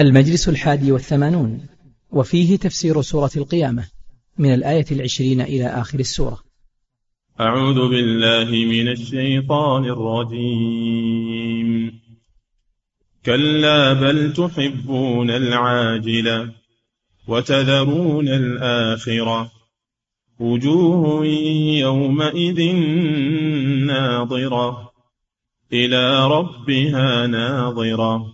[0.00, 1.66] المجلس الحادي والثمانون
[2.10, 3.88] وفيه تفسير سورة القيامة
[4.38, 6.38] من الآية العشرين إلى آخر السورة.
[7.40, 10.80] أعوذ بالله من الشيطان الرجيم.
[13.26, 16.52] كلا بل تحبون العاجلة
[17.28, 19.50] وتذرون الآخرة.
[20.40, 21.26] وجوه
[21.78, 22.72] يومئذ
[23.86, 24.92] ناظرة
[25.72, 28.33] إلى ربها ناظرة.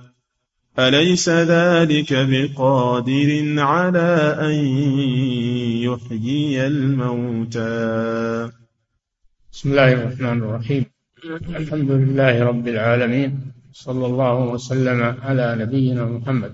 [0.87, 3.29] أليس ذلك بقادر
[3.59, 4.09] على
[4.47, 4.55] أن
[5.85, 8.49] يحيي الموتى؟
[9.51, 10.85] بسم الله الرحمن الرحيم.
[11.55, 13.51] الحمد لله رب العالمين.
[13.73, 16.53] صلى الله وسلم على نبينا محمد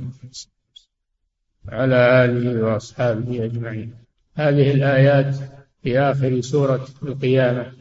[1.67, 3.94] وعلى آله وأصحابه أجمعين.
[4.35, 5.35] هذه الآيات
[5.83, 7.71] في آخر سورة القيامة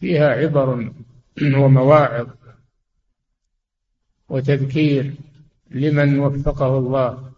[0.00, 0.92] فيها عبر
[1.42, 2.26] ومواعظ
[4.28, 5.12] وتذكير
[5.70, 7.32] لمن وفقه الله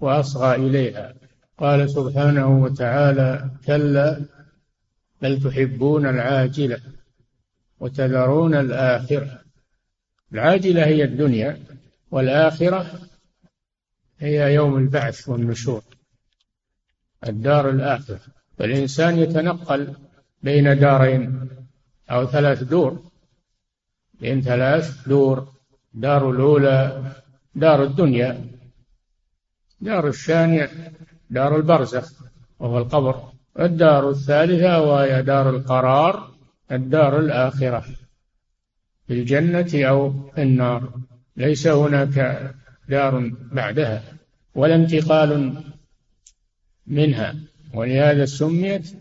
[0.00, 1.14] وأصغى إليها.
[1.58, 4.24] قال سبحانه وتعالى كلا
[5.22, 6.80] بل تحبون العاجلة
[7.80, 9.40] وتذرون الآخرة.
[10.32, 11.64] العاجلة هي الدنيا
[12.10, 13.00] والآخرة
[14.18, 15.82] هي يوم البعث والنشور
[17.28, 18.20] الدار الآخرة.
[18.58, 19.94] فالإنسان يتنقل
[20.42, 21.48] بين دارين
[22.10, 23.10] أو ثلاث دور.
[24.20, 25.53] بين ثلاث دور
[25.94, 27.12] دار الأولى
[27.54, 28.54] دار الدنيا
[29.80, 30.70] دار الثانية
[31.30, 32.12] دار البرزخ
[32.58, 33.22] وهو القبر.
[33.60, 36.30] الدار الثالثة وهي دار القرار
[36.72, 37.84] الدار الآخرة
[39.06, 40.92] في الجنة أو النار.
[41.36, 42.50] ليس هناك
[42.88, 44.02] دار بعدها
[44.54, 45.62] ولا انتقال
[46.86, 47.34] منها.
[47.74, 48.94] ولهذا سميت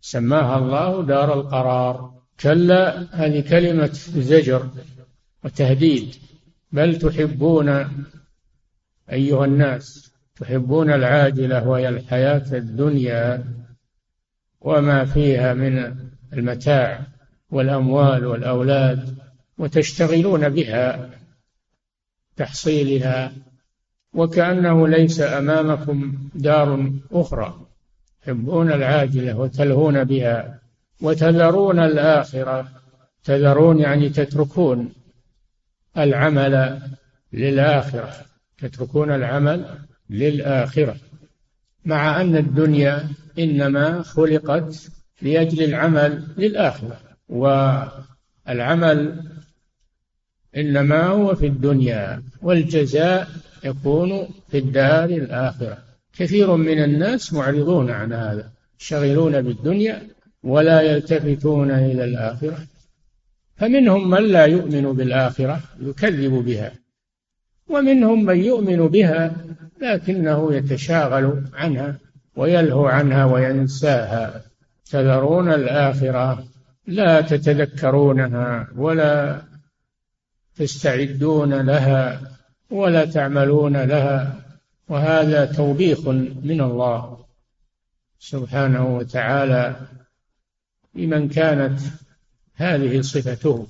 [0.00, 3.92] سماها الله دار القرار كلا هذه كلمة
[4.30, 4.68] زجر.
[5.44, 6.14] وتهديد.
[6.72, 7.68] بل تحبون
[9.12, 13.44] أيها الناس تحبون العاجلة وهي الحياة الدنيا
[14.60, 15.94] وما فيها من
[16.32, 17.00] المتاع
[17.50, 19.16] والأموال والأولاد
[19.58, 21.10] وتشتغلون بها
[22.36, 23.32] تحصيلها
[24.14, 27.66] وكأنه ليس أمامكم دار أخرى.
[28.22, 30.60] تحبون العاجلة وتلهون بها
[31.00, 32.68] وتذرون الآخرة
[33.24, 34.92] تذرون يعني تتركون.
[35.98, 36.80] العمل
[37.32, 38.12] للآخرة
[38.58, 39.64] تتركون العمل
[40.10, 40.96] للآخرة.
[41.84, 43.08] مع أن الدنيا
[43.38, 44.88] إنما خلقت
[45.22, 49.22] لأجل العمل للآخرة والعمل
[50.56, 53.28] إنما هو في الدنيا والجزاء
[53.64, 55.78] يكون في الدار الآخرة.
[56.12, 60.02] كثير من الناس معرضون عن هذا شغلون بالدنيا
[60.42, 62.58] ولا يلتفتون إلى الآخرة.
[63.56, 66.72] فمنهم من لا يؤمن بالآخرة يكذب بها
[67.68, 69.36] ومنهم من يؤمن بها
[69.80, 71.98] لكنه يتشاغل عنها
[72.36, 74.42] ويلهو عنها وينساها.
[74.90, 76.44] تذرون الآخرة
[76.86, 79.42] لا تتذكرونها ولا
[80.56, 82.20] تستعدون لها
[82.70, 84.42] ولا تعملون لها
[84.88, 86.08] وهذا توبيخ
[86.42, 87.24] من الله
[88.18, 89.76] سبحانه وتعالى
[90.94, 91.80] لمن كانت
[92.54, 93.66] هذه صفته.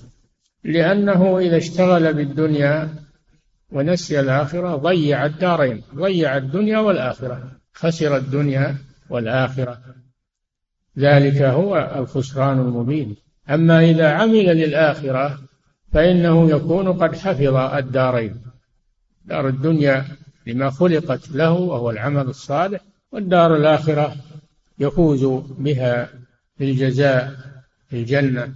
[0.65, 2.95] لأنه إذا اشتغل بالدنيا
[3.73, 8.77] ونسي الآخرة ضيع الدارين ضيع الدنيا والآخرة خسر الدنيا
[9.11, 9.79] والآخرة.
[10.99, 13.17] ذلك هو الخسران المبين.
[13.51, 15.39] أما إذا عمل للآخرة
[15.93, 18.43] فإنه يكون قد حفظ الدارين.
[19.25, 20.05] دار الدنيا
[20.47, 22.81] لما خلقت له وهو العمل الصالح
[23.13, 24.17] والدار الآخرة
[24.79, 25.25] يفوز
[25.59, 26.09] بها
[26.59, 27.33] بالجزاء
[27.89, 28.55] في الجنة.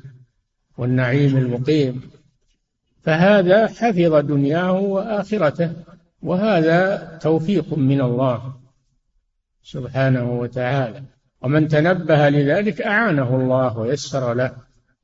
[0.78, 2.10] والنعيم المقيم.
[3.02, 5.72] فهذا حفظ دنياه وآخرته
[6.22, 8.54] وهذا توفيق من الله
[9.62, 11.02] سبحانه وتعالى.
[11.42, 14.52] ومن تنبه لذلك أعانه الله ويسر له.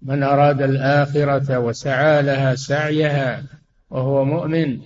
[0.03, 3.43] من أراد الآخرة وسعى لها سعيها
[3.91, 4.79] وهو مؤمن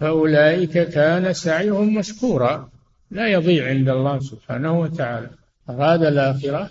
[0.00, 2.68] فأولئك كان سعيهم مشكورا.
[3.10, 5.30] لا يضيع عند الله سبحانه وتعالى.
[5.70, 6.70] أراد الآخرة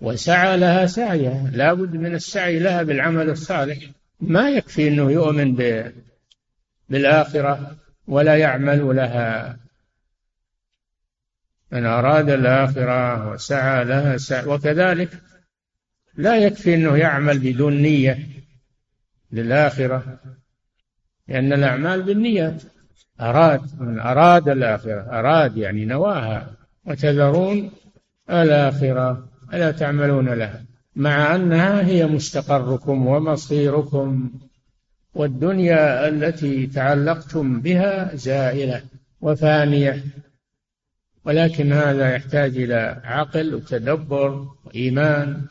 [0.00, 1.50] وسعى لها سعيها.
[1.52, 3.78] لا بد من السعي لها بالعمل الصالح.
[4.20, 5.56] ما يكفي أنه يؤمن
[6.88, 9.56] بالآخرة ولا يعمل لها.
[11.72, 15.10] من أراد الآخرة وسعى لها سعي وكذلك
[16.14, 18.18] لا يكفي أنه يعمل بدون نية
[19.32, 20.18] للآخرة
[21.28, 22.62] لأن الأعمال بالنيات.
[23.20, 26.54] أراد من أراد الآخرة أراد يعني نواها.
[26.84, 27.70] وتذرون
[28.30, 29.27] الآخرة.
[29.54, 30.64] ألا تعملون لها
[30.96, 34.30] مع أنها هي مستقركم ومصيركم
[35.14, 38.82] والدنيا التي تعلقتم بها زائلة
[39.20, 40.04] وفانية.
[41.24, 45.42] ولكن هذا يحتاج إلى عقل وتدبر وإيمان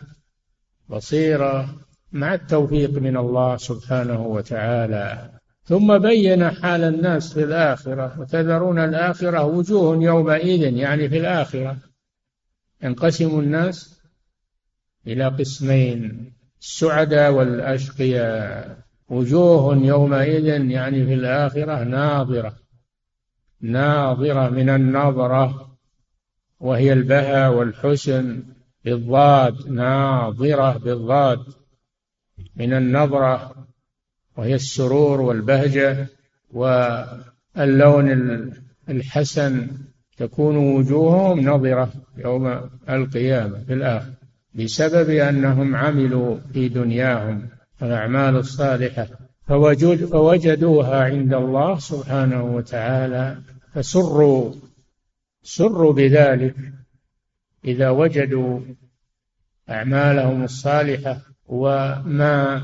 [0.89, 1.75] بصيرة
[2.11, 5.31] مع التوفيق من الله سبحانه وتعالى.
[5.63, 11.77] ثم بين حال الناس في الآخرة وتذرون الآخرة وجوه يومئذ يعني في الآخرة.
[12.83, 14.01] ينقسم الناس
[15.07, 18.87] إلى قسمين السعداء والأشقياء.
[19.09, 22.55] وجوه يومئذ يعني في الآخرة ناظرة
[23.61, 25.77] ناظرة من النظرة
[26.59, 28.43] وهي البهى والحسن
[28.85, 31.39] بالضاد ناظرة بالضاد
[32.55, 33.67] من النظرة
[34.37, 36.07] وهي السرور والبهجة
[36.51, 38.09] واللون
[38.89, 39.67] الحسن
[40.17, 44.11] تكون وجوههم نظرة يوم القيامة في الآخر
[44.55, 47.49] بسبب أنهم عملوا في دنياهم
[47.81, 49.07] الأعمال الصالحة
[49.47, 53.37] فوجد فوجدوها عند الله سبحانه وتعالى
[53.73, 54.53] فسروا
[55.43, 56.55] سروا بذلك.
[57.65, 58.59] إذا وجدوا
[59.69, 62.63] أعمالهم الصالحة وما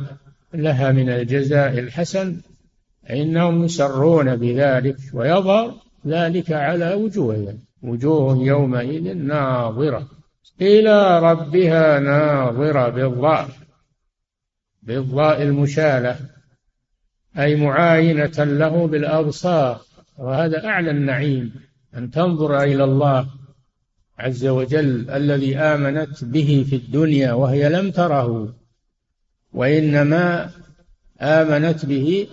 [0.53, 2.41] لها من الجزاء الحسن
[3.03, 10.07] فإنهم يسرون بذلك ويظهر ذلك على وجوههم وجوه يومئذ ناظرة.
[10.61, 13.50] إلى ربها ناظرة بالضاء.
[14.83, 16.15] بالضاء المشالة.
[17.39, 19.81] أي معاينة له بالأبصار.
[20.17, 21.53] وهذا أعلى النعيم.
[21.97, 23.27] أن تنظر إلى الله
[24.19, 28.56] عز وجل الذي آمنت به في الدنيا وهي لم تره.
[29.53, 30.49] وإنما
[31.21, 32.27] آمنت به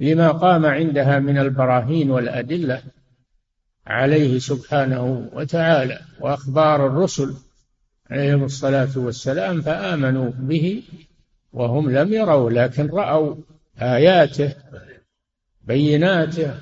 [0.00, 2.82] لما قام عندها من البراهين والأدلة.
[3.86, 7.34] عليه سبحانه وتعالى وأخبار الرسل
[8.10, 10.82] عليهم الصلاة والسلام فآمنوا به
[11.52, 13.36] وهم لم يروا لكن رأوا
[13.78, 14.54] آياته
[15.64, 16.54] بيناته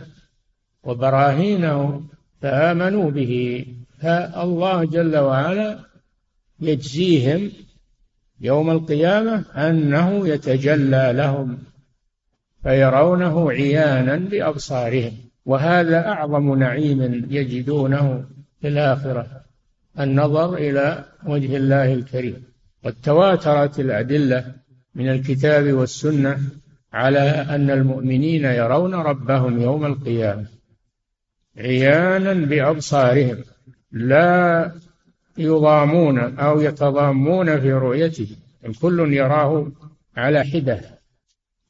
[0.82, 2.02] وبراهينه
[2.42, 3.66] فآمنوا به.
[4.00, 5.78] فالله جل وعلا
[6.60, 7.52] يجزيهم
[8.40, 11.58] يوم القيامة أنه يتجلى لهم
[12.62, 15.12] فيرونه عيانا بأبصارهم.
[15.44, 18.24] وهذا أعظم نعيم يجدونه
[18.60, 19.26] في الآخرة
[20.00, 22.44] النظر إلى وجه الله الكريم.
[22.84, 24.54] قد تواترت الأدلة
[24.94, 26.38] من الكتاب والسنة
[26.92, 30.46] على أن المؤمنين يرون ربهم يوم القيامة
[31.58, 33.44] عيانا بأبصارهم
[33.92, 34.72] لا
[35.38, 38.28] يضامون أو يتضامون في رؤيته
[38.66, 39.72] الكل يراه
[40.16, 40.80] على حدة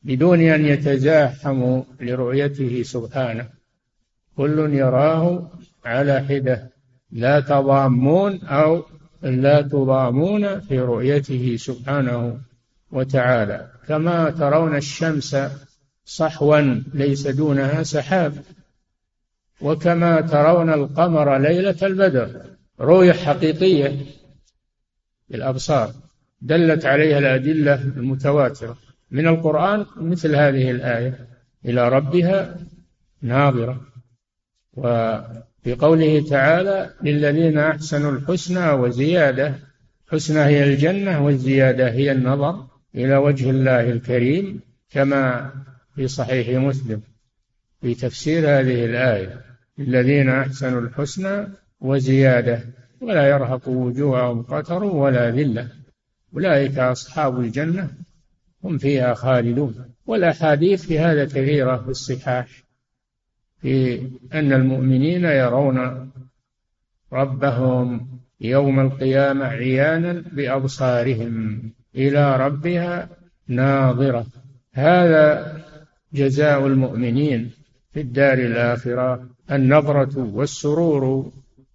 [0.03, 3.49] بدون أن يتزاحموا لرؤيته سبحانه.
[4.37, 5.51] كل يراه
[5.85, 6.71] على حدة.
[7.13, 8.85] لا تضامون أو
[9.23, 12.41] لا تضامون في رؤيته سبحانه
[12.93, 13.71] وتعالى.
[13.89, 15.37] كما ترون الشمس
[16.05, 18.35] صحوا ليس دونها سحاب.
[19.61, 22.41] وكما ترون القمر ليلة البدر
[22.81, 24.07] رؤية حقيقية
[25.29, 25.91] بالأبصار
[26.41, 28.77] دلت عليها الأدلة المتواترة.
[29.11, 31.29] من القرآن مثل هذه الآية
[31.65, 32.57] إلى ربها
[33.23, 33.94] ناظرة.
[34.77, 39.55] وفي قوله تعالى للذين أحسنوا الحسنى وزيادة
[40.09, 45.51] حسنى هي الجنة والزيادة هي النظر إلى وجه الله الكريم كما
[45.95, 47.03] في صحيح مسلم
[47.81, 49.41] في تفسير هذه الآية.
[49.79, 51.49] الذين أحسنوا الحسنى
[51.81, 52.61] وزيادة
[53.01, 55.69] ولا يرهق وجوههم قتر ولا ذلة.
[56.35, 57.91] أولئك أصحاب الجنة
[58.65, 59.95] هم فيها خالدون.
[60.07, 62.64] والأحاديث في هذا كثيرة في الصحاح.
[63.65, 64.01] في
[64.35, 66.11] أن المؤمنين يرون
[67.13, 68.09] ربهم
[68.41, 71.63] يوم القيامة عيانا بأبصارهم
[71.97, 73.09] إلى ربها
[73.49, 74.27] ناظرة.
[74.75, 75.57] هذا
[76.13, 77.51] جزاء المؤمنين
[77.93, 81.33] في الدار الآخرة النظرة والسرور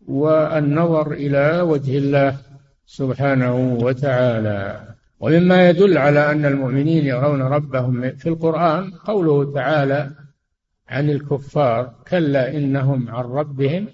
[0.07, 2.37] والنظر إلى وجه الله
[2.85, 4.81] سبحانه وتعالى.
[5.19, 10.11] ومما يدل على أن المؤمنين يرون ربهم في القرآن قوله تعالى
[10.89, 13.87] عن الكفار كلا إنهم عن ربهم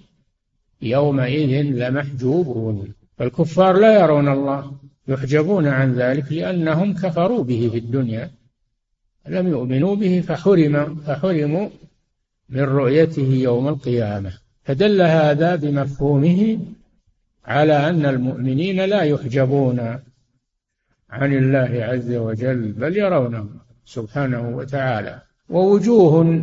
[0.82, 2.94] يومئذ لمحجوبون.
[3.18, 4.72] فالكفار لا يرون الله
[5.08, 8.30] يحجبون عن ذلك لأنهم كفروا به في الدنيا
[9.28, 11.68] لم يؤمنوا به فحرم فحرموا
[12.48, 14.32] من رؤيته يوم القيامة.
[14.64, 16.58] فدل هذا بمفهومه
[17.44, 19.80] على أن المؤمنين لا يحجبون
[21.10, 23.48] عن الله عز وجل بل يرونه
[23.84, 25.22] سبحانه وتعالى.
[25.48, 26.42] ووجوه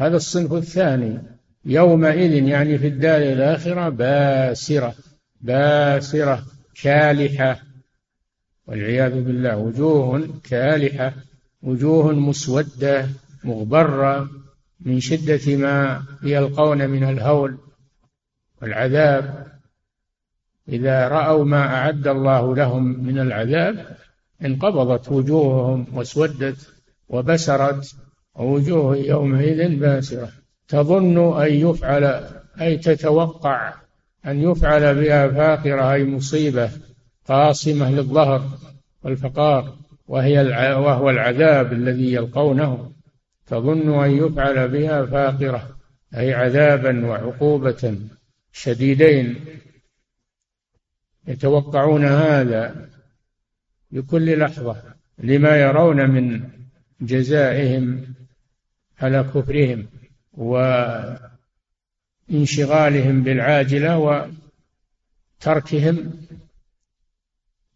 [0.00, 1.18] هذا الصنف الثاني.
[1.64, 4.94] يومئذ يعني في الدار الآخرة باسرة
[5.40, 6.44] باسرة
[6.82, 7.60] كالحة.
[8.66, 11.12] والعياذ بالله وجوه كالحة
[11.62, 13.08] وجوه مسودة
[13.44, 14.28] مغبرة
[14.80, 17.58] من شدة ما يلقون من الهول
[18.62, 19.46] والعذاب.
[20.68, 23.96] إذا رأوا ما أعد الله لهم من العذاب
[24.44, 26.56] انقبضت وجوههم واسودت
[27.08, 27.94] وبسرت.
[28.34, 30.32] وجوه يومئذ باسرة.
[30.68, 32.04] تظن أن يفعل
[32.60, 33.74] أي تتوقع
[34.26, 36.70] أن يفعل بها فاقرة أي مصيبة
[37.26, 38.48] قاصمة للظهر
[39.02, 40.40] والفقار وهي
[40.74, 42.92] وهو العذاب الذي يلقونه.
[43.46, 45.76] تظن أن يفعل بها فاقرة
[46.16, 47.98] أي عذابا وعقوبة
[48.52, 49.44] شديدين.
[51.26, 52.88] يتوقعون هذا
[53.90, 54.82] بكل لحظة
[55.18, 56.40] لما يرون من
[57.00, 58.09] جزائهم
[59.00, 59.86] على كفرهم
[62.30, 64.26] وانشغالهم بالعاجلة
[65.40, 66.12] وتركهم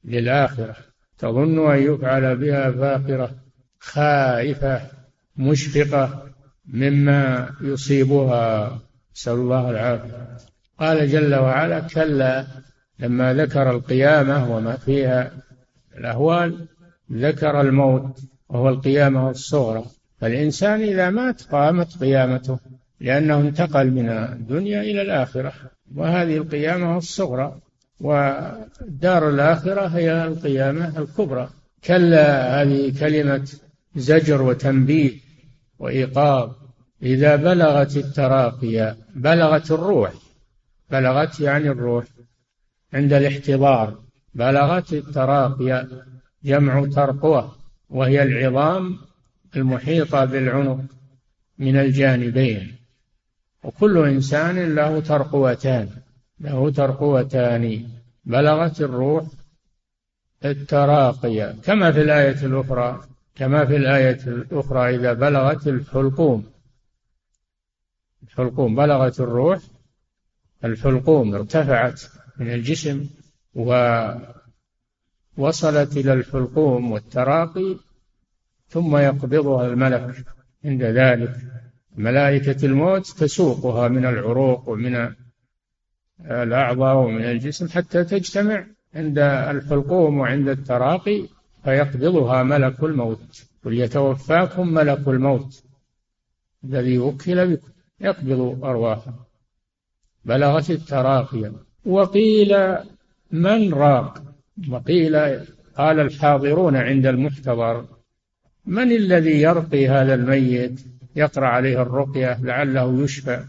[0.04, 0.76] للآخرة.
[1.18, 3.34] تظن أن يفعل بها فاقرة
[3.78, 4.90] خائفة
[5.36, 6.28] مشفقة
[6.66, 8.80] مما يصيبها.
[9.14, 10.36] نسأل الله العافية.
[10.78, 12.46] قال جل وعلا كلا
[12.98, 15.32] لما ذكر القيامة وما فيها
[15.98, 16.68] الأهوال
[17.12, 19.84] ذكر الموت وهو القيامة الصغرى.
[20.24, 22.58] فالإنسان إذا مات قامت قيامته
[23.00, 25.52] لأنه انتقل من الدنيا إلى الآخرة.
[25.96, 27.60] وهذه القيامة الصغرى
[28.00, 31.48] والدار الآخرة هي القيامة الكبرى.
[31.84, 33.48] كلا هذه كلمة
[33.96, 35.12] زجر وتنبيه
[35.78, 36.50] وإيقاظ.
[37.02, 40.12] إذا بلغت التراقي بلغت الروح.
[40.90, 42.04] بلغت يعني الروح.
[42.94, 43.98] عند الاحتضار
[44.34, 45.86] بلغت التراقي
[46.44, 47.56] جمع ترقوة
[47.90, 48.98] وهي العظام
[49.56, 50.80] المحيطة بالعنق
[51.58, 52.76] من الجانبين.
[53.62, 55.88] وكل إنسان له ترقوتان
[56.40, 57.88] له ترقوتان.
[58.24, 59.24] بلغت الروح
[60.44, 66.44] التراقي كما في الآية الأخرى كما في الآية الأخرى إذا بلغت الحلقوم.
[68.22, 69.60] الحلقوم بلغت الروح
[70.64, 72.02] الحلقوم ارتفعت
[72.38, 73.06] من الجسم
[73.54, 74.36] ووصلت
[75.96, 77.76] إلى الحلقوم والتراقي.
[78.68, 80.24] ثم يقبضها الملك.
[80.64, 81.36] عند ذلك
[81.96, 85.14] ملائكة الموت تسوقها من العروق ومن
[86.20, 91.28] الأعضاء ومن الجسم حتى تجتمع عند الحلقوم وعند التراقي
[91.64, 93.44] فيقبضها ملك الموت.
[93.64, 95.64] قل يتوفاكم ملك الموت
[96.64, 97.68] الذي وكل بكم.
[98.00, 99.16] يقبض أرواحهم
[100.24, 101.52] بلغت التراقي.
[101.86, 102.76] وقيل
[103.30, 104.22] من راق؟
[104.70, 105.16] وقيل
[105.76, 107.86] قال الحاضرون عند المحتضر.
[108.66, 110.80] من الذي يرقي هذا الميت
[111.16, 113.44] يقرأ عليه الرقية لعله يشفى؟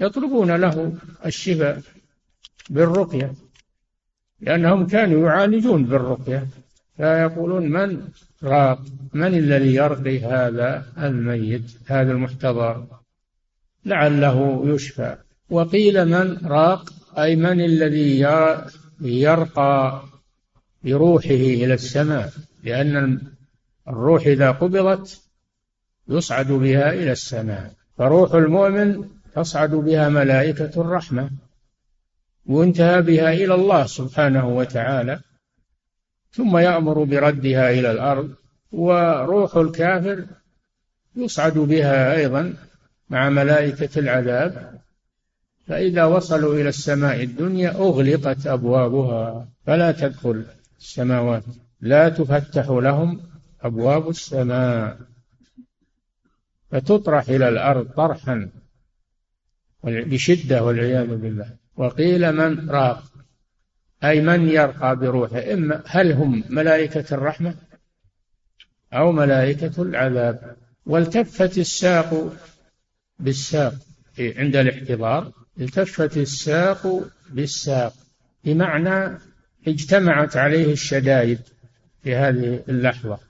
[0.00, 0.92] يطلبون له
[1.26, 1.82] الشفاء
[2.70, 3.32] بالرقية
[4.40, 6.46] لأنهم كانوا يعالجون بالرقية.
[6.96, 8.08] فيقولون من
[8.42, 8.80] راق
[9.14, 12.86] من الذي يرقي هذا الميت هذا المحتضر؟
[13.84, 15.16] لعله يشفى.
[15.50, 18.26] وقيل من راق أي من الذي
[19.00, 20.02] يرقى
[20.84, 22.32] بروحه إلى السماء
[22.64, 23.20] لأن
[23.88, 25.20] الروح إذا قبضت
[26.08, 27.72] يصعد بها إلى السماء.
[27.98, 29.04] فروح المؤمن
[29.34, 31.30] تصعد بها ملائكة الرحمة
[32.46, 35.20] وانتهى بها إلى الله سبحانه وتعالى
[36.30, 38.30] ثم يأمر بردها إلى الأرض
[38.72, 40.24] وروح الكافر
[41.16, 42.54] يصعد بها أيضا
[43.10, 44.78] مع ملائكة العذاب.
[45.66, 49.48] فإذا وصلوا إلى السماء الدنيا أغلقت أبوابها.
[49.66, 50.44] فلا تدخل
[50.78, 51.42] السماوات
[51.80, 53.20] لا تفتح لهم
[53.62, 54.98] أبواب السماء.
[56.70, 58.50] فتطرح إلى الأرض طرحا
[59.84, 61.56] بشدة والعياذ بالله.
[61.76, 63.02] وقيل من راق؟
[64.04, 67.54] أي من يرقى بروحه؟ إما هل هم ملائكة الرحمة
[68.92, 72.36] أو ملائكة العذاب؟ والتفت الساق
[73.18, 73.74] بالساق
[74.18, 75.32] عند الاحتضار.
[75.60, 77.92] التفت الساق بالساق.
[78.44, 79.18] بمعنى
[79.68, 81.40] اجتمعت عليه الشدائد
[82.02, 83.27] في هذه اللحظة.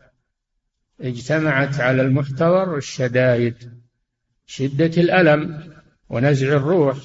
[1.01, 3.55] اجتمعت على المحتضر الشدائد
[4.47, 5.73] شدة الألم
[6.11, 6.99] ونزع الروح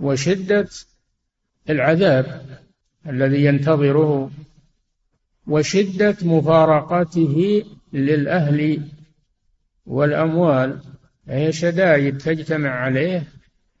[0.00, 0.68] وشدة
[1.70, 2.46] العذاب
[3.06, 4.30] الذي ينتظره
[5.46, 8.82] وشدة مفارقته للأهل
[9.86, 10.80] والأموال.
[11.28, 13.24] هي شدائد تجتمع عليه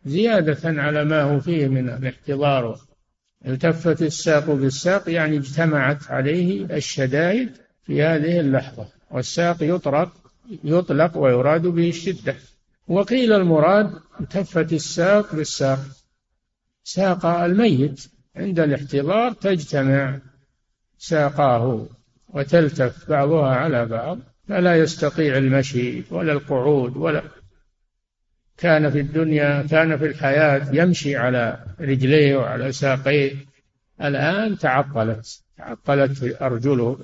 [0.04, 2.80] زيادة على ما هو فيه من الاحتضار.
[3.46, 7.50] التفت الساق بالساق يعني اجتمعت عليه الشدائد
[7.82, 8.99] في هذه اللحظة.
[9.10, 10.12] والساق يطرق
[10.64, 12.36] يطلق ويراد به الشدة.
[12.88, 15.78] وقيل المراد التفت الساق بالساق.
[16.84, 18.06] ساق الميت.
[18.36, 20.18] عند الاحتضار تجتمع
[20.98, 21.86] ساقاه
[22.28, 27.22] وتلتف بعضها على بعض فلا يستطيع المشي ولا القعود ولا
[28.56, 33.32] كان في الدنيا كان في الحياة يمشي على رجليه وعلى ساقيه.
[34.02, 35.42] الآن تعطلت.
[35.58, 36.98] تعطلت أرجله.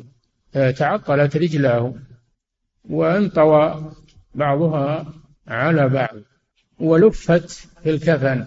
[0.56, 1.94] تعطلت رجلاه
[2.84, 3.92] وانطوى
[4.34, 5.12] بعضها
[5.48, 6.16] على بعض
[6.78, 7.50] ولفت
[7.82, 8.46] في الكفن.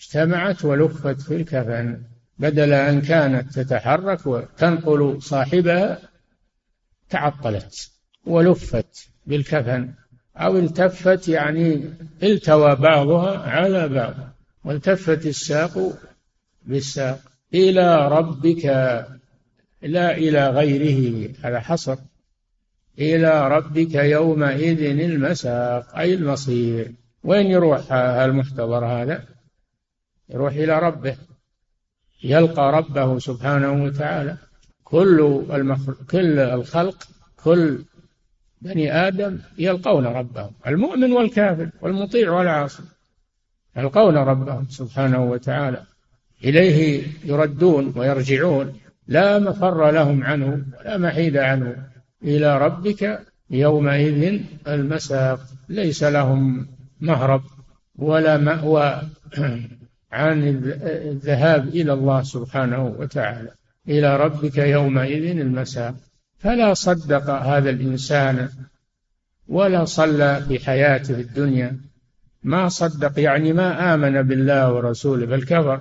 [0.00, 2.02] اجتمعت ولفت في الكفن.
[2.38, 5.98] بدل أن كانت تتحرك وتنقل صاحبها
[7.10, 7.90] تعطلت
[8.26, 9.92] ولفت بالكفن.
[10.36, 14.14] أو التفت يعني التوى بعضها على بعض.
[14.64, 15.98] والتفت الساق
[16.66, 17.20] بالساق.
[17.54, 18.66] إلى ربك
[19.82, 21.96] لا إلى غيره هذا حصر.
[22.98, 26.92] إلى ربك يومئذ المساق أي المصير.
[27.24, 29.24] وين يروح المحتضر هذا؟
[30.28, 31.16] يروح إلى ربه.
[32.24, 34.36] يلقى ربه سبحانه وتعالى.
[34.84, 35.42] كل
[36.10, 37.08] كل الخلق
[37.44, 37.84] كل
[38.62, 42.82] بني آدم يلقون ربهم المؤمن والكافر والمطيع والعاصي.
[43.76, 45.82] يلقون ربهم سبحانه وتعالى.
[46.44, 48.80] إليه يردون ويرجعون.
[49.08, 51.76] لا مفر لهم عنه ولا محيد عنه
[52.22, 55.40] إلى ربك يومئذ المساق.
[55.68, 56.66] ليس لهم
[57.00, 57.42] مهرب
[57.96, 59.02] ولا مأوى
[60.12, 60.48] عن
[60.88, 63.50] الذهاب إلى الله سبحانه وتعالى.
[63.88, 65.94] إلى ربك يومئذ المساق.
[66.38, 68.48] فلا صدق هذا الإنسان
[69.48, 71.76] ولا صلى في حياته الدنيا.
[72.42, 75.80] ما صدق يعني ما آمن بالله ورسوله بل كفر.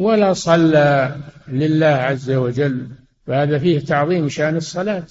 [0.00, 1.16] ولا صلى
[1.48, 2.88] لله عز وجل.
[3.26, 5.06] فهذا فيه تعظيم شأن الصلاة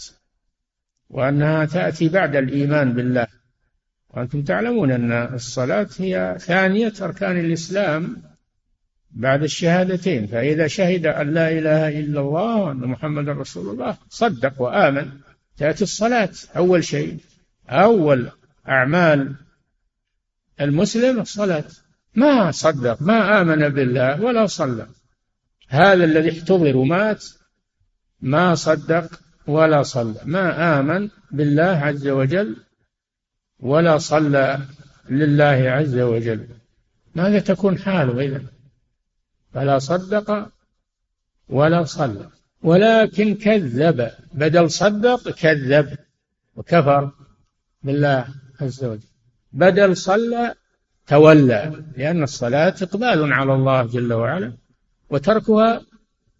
[1.10, 3.28] وأنها تأتي بعد الإيمان بالله.
[4.10, 8.22] وأنتم تعلمون أن الصلاة هي ثانية أركان الإسلام
[9.12, 10.28] بعد الشهادتين.
[10.28, 15.10] فإذا شهد أن لا إله إلا الله وأن محمد رسول الله صدق وآمن.
[15.58, 17.18] تأتي الصلاة أول شيء.
[17.70, 18.32] أول
[18.68, 19.36] أعمال
[20.62, 21.64] المسلم الصلاة.
[22.20, 23.02] ما صدق.
[23.02, 24.88] ما آمن بالله ولا صلى.
[25.68, 27.26] هذا الذي احتضر ومات
[28.22, 29.08] ما صدق
[29.48, 30.22] ولا صلى.
[30.26, 32.56] ما آمن بالله عز وجل
[33.60, 34.60] ولا صلى
[35.10, 36.48] لله عز وجل.
[37.16, 38.42] ماذا تكون حاله إذا
[39.54, 40.50] فلا صدق
[41.50, 42.30] ولا صلى.
[42.64, 44.12] ولكن كذب.
[44.34, 45.98] بدل صدق كذب
[46.56, 47.12] وكفر
[47.84, 48.26] بالله
[48.62, 49.10] عز وجل.
[49.54, 50.56] بدل صلى
[51.10, 54.54] تولى لأن الصلاة إقبال على الله جل وعلا
[55.10, 55.82] وتركها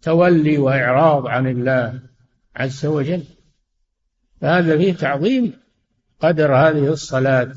[0.02, 2.00] تولي وإعراض عن الله
[2.56, 3.24] عز وجل.
[4.40, 5.52] فهذا فيه تعظيم
[6.20, 7.54] قدر هذه الصلاة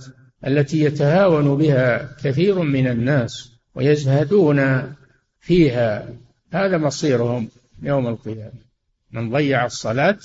[0.47, 4.93] التي يتهاون بها كثير من الناس ويزهدون
[5.39, 6.10] فيها.
[6.54, 7.49] هذا مصيرهم
[7.82, 8.63] يوم القيامة.
[9.12, 10.17] من ضيع الصلاة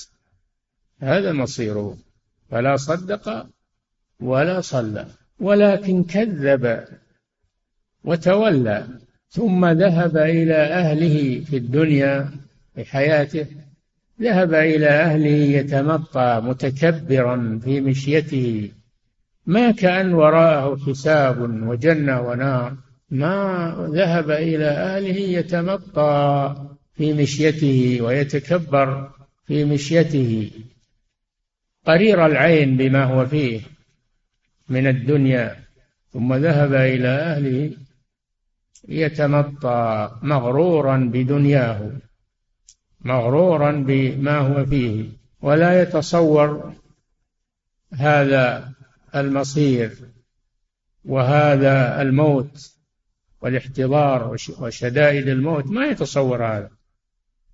[1.00, 1.96] هذا مصيره.
[2.50, 3.46] فلا صدق
[4.20, 5.06] ولا صلى.
[5.40, 6.84] ولكن كذب
[8.04, 8.86] وتولى
[9.28, 12.30] ثم ذهب إلى أهله في الدنيا
[12.74, 13.46] في حياته.
[14.22, 18.70] ذهب إلى أهله يتمطى متكبرا في مشيته.
[19.46, 22.76] ما كأن وراءه حساب وجنة ونار.
[23.10, 26.54] ما ذهب إلى أهله يتمطى
[26.94, 29.10] في مشيته ويتكبر
[29.46, 30.50] في مشيته.
[31.86, 33.60] قرير العين بما هو فيه.
[34.68, 35.56] من الدنيا
[36.12, 37.70] ثم ذهب إلى أهله
[38.88, 41.92] يتمطى مغرورا بدنياه
[43.00, 45.08] مغرورا بما هو فيه
[45.42, 46.74] ولا يتصور
[47.94, 48.72] هذا
[49.14, 49.92] المصير
[51.04, 52.78] وهذا الموت
[53.40, 56.70] والاحتضار وشدائد الموت ما يتصور هذا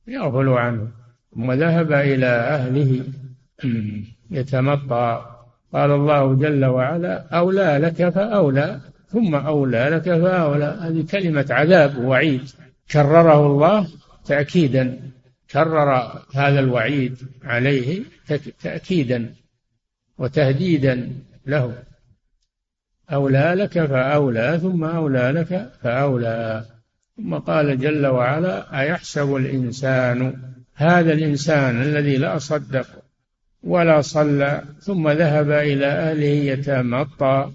[0.07, 0.93] يغفل عنه.
[1.35, 3.05] ثم ذهب إلى أهله
[4.31, 5.34] يتمطى
[5.75, 10.79] قال الله جل وعلا أولى لك فأولى ثم أولى لك فأولى.
[10.81, 12.51] هذه كلمة عذاب ووعيد.
[12.91, 13.89] كرره الله
[14.27, 15.01] تأكيدا.
[15.51, 18.03] كرر هذا الوعيد عليه
[18.63, 19.35] تأكيدا
[20.19, 21.13] وتهديدا
[21.47, 21.75] له.
[23.13, 26.65] أولى لك فأولى ثم أولى لك فأولى.
[27.17, 30.35] ثم قال جل وعلا أيحسب الإنسان؟
[30.75, 33.04] هذا الإنسان الذي لا صدق
[33.65, 37.53] ولا صلى ثم ذهب إلى أهله يتمطى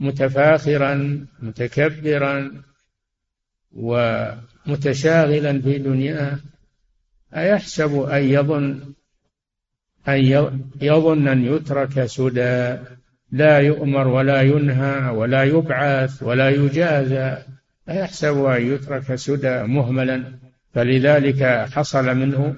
[0.00, 2.62] متفاخرا متكبرا
[3.72, 6.38] ومتشاغلا في دنياه.
[7.36, 8.94] أيحسب أن يظن
[10.08, 10.48] أن
[10.80, 12.76] يظن أن يترك سدى.
[13.32, 17.36] لا يؤمر ولا ينهى ولا يبعث ولا يجازى.
[17.88, 20.38] أيحسب أن يترك سدى مهملا.
[20.74, 22.56] فلذلك حصل منه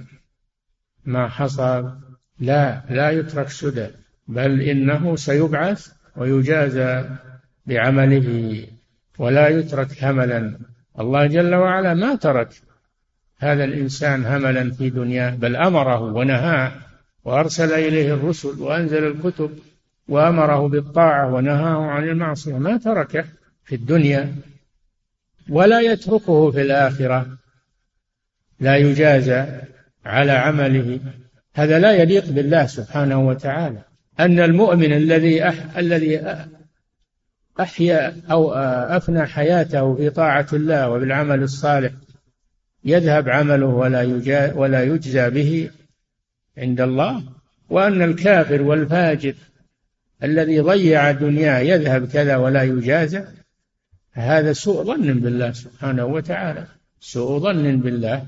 [1.05, 2.10] ما حصل.
[2.41, 3.87] لا لا يترك سدى
[4.29, 7.05] بل إنه سيبعث ويجازى
[7.67, 8.67] بعمله
[9.19, 10.59] ولا يترك هملا.
[11.01, 12.49] الله جل وعلا ما ترك
[13.39, 16.73] هذا الإنسان هملا في دنياه بل أمره ونهاه
[17.25, 19.59] وأرسل إليه الرسل وأنزل الكتب
[20.09, 22.59] وأمره بالطاعة ونهاه عن المعصية.
[22.59, 23.25] ما تركه
[23.65, 24.35] في الدنيا
[25.49, 27.27] ولا يتركه في الآخرة.
[28.61, 29.47] لا يجازى
[30.05, 31.01] على عمله.
[31.55, 33.83] هذا لا يليق بالله سبحانه وتعالى.
[34.21, 35.77] أن المؤمن الذي أح...
[35.77, 36.21] الذي
[37.61, 38.53] أحيا أو
[38.97, 41.93] أفنى حياته في طاعة الله وبالعمل الصالح
[42.85, 45.71] يذهب عمله ولا يجا ولا يجزى به
[46.59, 47.23] عند الله؟
[47.71, 49.35] وأن الكافر والفاجر
[50.23, 53.25] الذي ضيع دنياه يذهب كذا ولا يجازى؟
[54.13, 56.67] هذا سوء ظن بالله سبحانه وتعالى.
[57.01, 58.27] سوء ظن بالله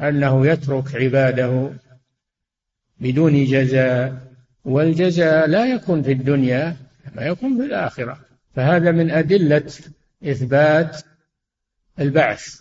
[0.00, 1.70] أنه يترك عباده
[3.00, 4.16] بدون جزاء
[4.64, 6.76] والجزاء لا يكون في الدنيا
[7.14, 8.18] ما يكون في الآخرة.
[8.54, 9.72] فهذا من أدلة
[10.24, 11.02] إثبات
[12.00, 12.60] البعث.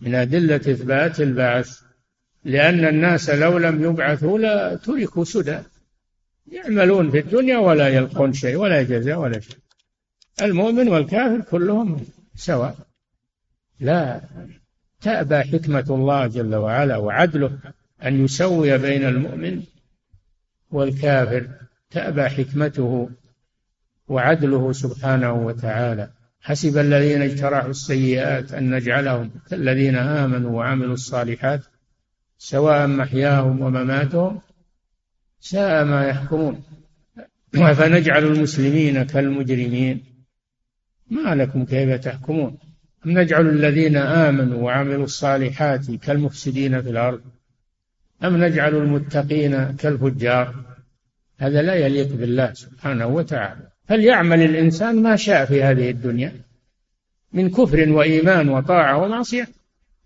[0.00, 1.80] من أدلة إثبات البعث.
[2.44, 5.58] لأن الناس لو لم يبعثوا لا تركوا سدى.
[6.52, 9.56] يعملون في الدنيا ولا يلقون شيء ولا جزاء ولا شيء.
[10.42, 12.76] المؤمن والكافر كلهم سواء.
[13.80, 14.20] لا
[15.00, 17.58] تأبى حكمة الله جل وعلا وعدله.
[18.04, 19.62] أن يسوي بين المؤمن
[20.70, 21.48] والكافر
[21.90, 23.10] تأبى حكمته
[24.08, 26.10] وعدله سبحانه وتعالى.
[26.40, 31.60] حسب الذين اجترحوا السيئات أن نجعلهم كالذين آمنوا وعملوا الصالحات
[32.38, 34.40] سواء محياهم ومماتهم
[35.40, 36.62] ساء ما يحكمون.
[37.52, 40.04] فنجعل المسلمين كالمجرمين؟
[41.10, 42.58] ما لكم كيف تحكمون؟
[43.06, 47.20] أم نجعل الذين آمنوا وعملوا الصالحات كالمفسدين في الأرض؟
[48.24, 50.54] أم نجعل المتقين كالفجار؟
[51.38, 53.68] هذا لا يليق بالله سبحانه وتعالى.
[53.88, 56.32] فليعمل الإنسان ما شاء في هذه الدنيا
[57.32, 59.48] من كفر وإيمان وطاعة ومعصية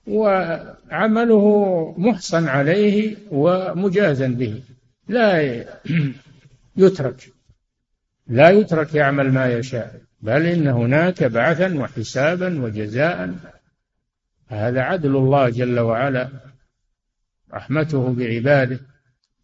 [0.06, 1.44] وعمله
[1.98, 4.62] محصن عليه ومجازا به.
[5.08, 5.42] لا
[6.76, 7.28] يترك
[8.26, 13.34] لا يترك يعمل ما يشاء بل إن هناك بعثا وحسابا وجزاء.
[14.48, 16.28] هذا عدل الله جل وعلا.
[17.54, 18.80] رحمته بعباده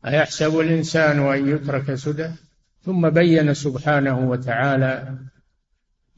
[0.07, 2.31] أيحسب الإنسان أن يترك سدى؟
[2.83, 5.19] ثم بين سبحانه وتعالى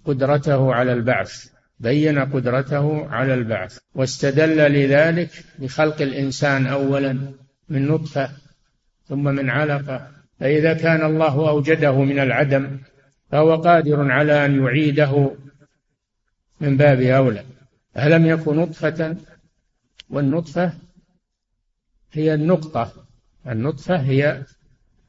[0.05, 1.47] قدرته على البعث
[1.81, 7.19] بين قدرته على البعث واستدل لذلك بخلق الإنسان أولا
[7.69, 8.31] من نطفة
[9.09, 10.09] ثم من علقة
[10.41, 12.79] فإذا كان الله أوجده من العدم
[13.31, 15.31] فهو قادر على أن يعيده
[16.61, 17.45] من باب أولى.
[17.97, 19.17] ألم يكن نطفة؟
[20.11, 20.73] والنطفة
[22.13, 22.93] هي النقطة.
[23.47, 24.45] النطفة هي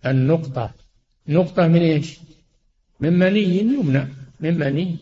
[0.05, 0.73] النقطة.
[1.27, 2.19] نقطة من إيش؟
[2.99, 4.07] من مني يمنى
[4.39, 4.97] من مني.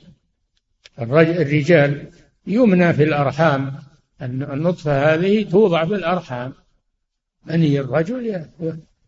[1.00, 2.12] الرجال
[2.48, 3.76] يمنى في الأرحام.
[4.22, 6.54] النطفة هذه توضع في الأرحام.
[7.46, 8.46] مني الرجل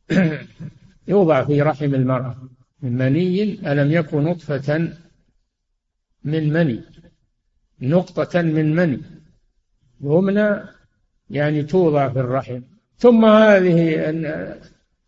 [1.08, 2.50] يوضع في رحم المرأة.
[2.82, 4.94] من مني ألم يكن نطفة
[6.24, 6.82] من مني؟
[7.82, 9.02] نقطة من مني.
[10.02, 10.64] يمنى
[11.30, 12.62] يعني توضع في الرحم.
[13.00, 14.10] ثم هذه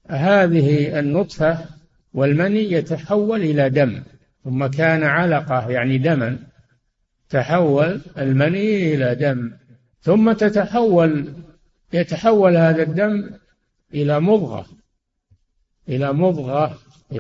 [0.08, 1.66] هذه النطفة
[2.14, 4.04] والمني يتحول إلى دم
[4.44, 6.40] ثم كان علقة يعني دما
[7.30, 9.52] تحول المني إلى دم
[10.02, 11.34] ثم تتحول
[11.94, 13.30] يتحول هذا الدم
[13.94, 14.66] إلى مضغة
[15.90, 16.78] إلى مضغة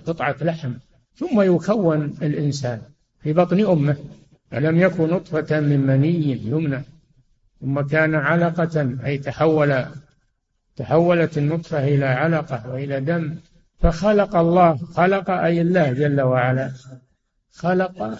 [0.07, 0.73] قطعة لحم
[1.15, 2.81] ثم يكون الإنسان
[3.23, 3.95] في بطن أمه
[4.53, 6.84] ألم يكن نطفة من مني يمنى
[7.62, 9.86] ثم كان علقة أي تحول
[10.75, 13.38] تحولت النطفة إلى علقة وإلى دم
[13.79, 16.71] فخلق الله خلق أي الله جل وعلا.
[17.53, 18.19] خلق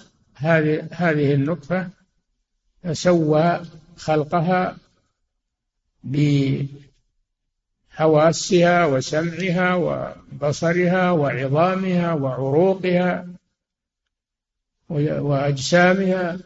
[0.92, 1.90] هذه النطفة
[2.84, 3.62] فسوى
[3.98, 4.78] خلقها
[7.94, 13.28] بحواسها وسمعها وبصرها وعظامها وعروقها
[14.90, 16.40] وأجسامها.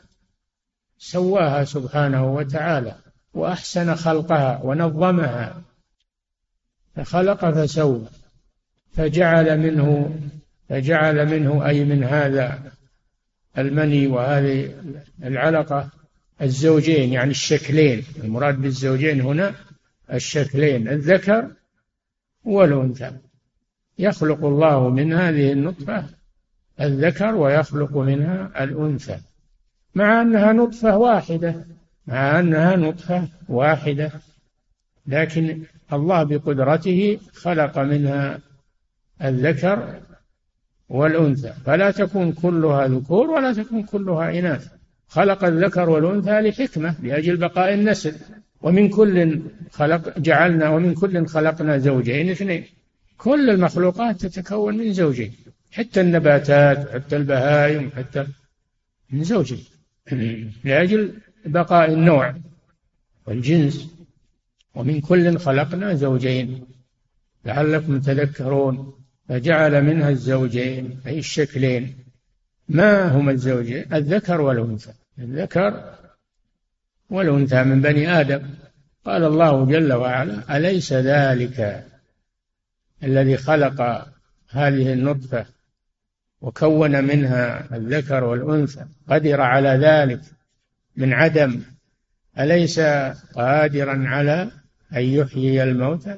[0.97, 2.95] سواها سبحانه وتعالى
[3.33, 5.61] وأحسن خلقها ونظمها.
[6.95, 8.01] فخلق فسوى
[8.93, 10.15] فجعل منه
[10.69, 12.71] فجعل منه أي من هذا
[13.57, 14.73] المني وهذه
[15.23, 15.89] العلقة
[16.41, 18.03] الزوجين يعني الشكلين.
[18.23, 19.55] المراد بالزوجين هنا
[20.13, 21.51] الشكلين الذكر
[22.45, 23.11] والأنثى.
[23.99, 26.05] يخلق الله من هذه النطفة
[26.81, 29.17] الذكر ويخلق منها الأنثى.
[29.95, 31.65] مع أنها نطفة واحدة
[32.07, 34.11] مع أنها نطفة واحدة.
[35.07, 35.63] لكن
[35.93, 38.39] الله بقدرته خلق منها
[39.23, 39.99] الذكر
[40.89, 41.53] والأنثى.
[41.65, 44.67] فلا تكون كلها ذكور ولا تكون كلها إناث.
[45.07, 48.15] خلق الذكر والأنثى لحكمة لأجل بقاء النسل.
[48.61, 49.41] ومن كل
[49.71, 52.65] خلق جعلنا ومن كل خلقنا زوجين اثنين.
[53.17, 55.33] كل المخلوقات تتكون من زوجين.
[55.71, 58.27] حتى النباتات حتى البهائم حتى
[59.09, 59.63] من زوجين.
[60.63, 61.13] لأجل
[61.45, 62.35] بقاء النوع.
[63.27, 63.94] والجنس.
[64.75, 66.65] ومن كل خلقنا زوجين.
[67.45, 68.93] لعلكم تذكرون
[69.29, 71.97] فجعل منها الزوجين أي الشكلين.
[72.69, 74.93] ما هما الزوجين؟ الذكر والأنثى.
[75.19, 75.95] الذكر
[77.09, 78.49] والأنثى من بني آدم.
[79.05, 81.85] قال الله جل وعلا أليس ذلك
[83.03, 84.07] الذي خلق
[84.49, 85.45] هذه النطفة
[86.41, 90.21] وكون منها الذكر والأنثى؟ قدر على ذلك
[90.95, 91.61] من عدم.
[92.39, 92.79] أليس
[93.35, 94.51] قادرا على
[94.95, 96.17] أن يحيي الموتى.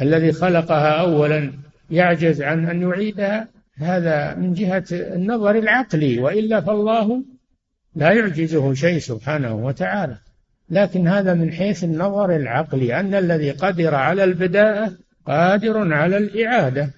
[0.00, 1.52] الذي خلقها أولا
[1.90, 3.48] يعجز عن أن يعيدها.
[3.76, 7.22] هذا من جهة النظر العقلي وإلا فالله
[7.94, 10.16] لا يعجزه شيء سبحانه وتعالى.
[10.70, 14.92] لكن هذا من حيث النظر العقلي أن الذي قدر على البداءة
[15.26, 16.90] قادر على الإعادة.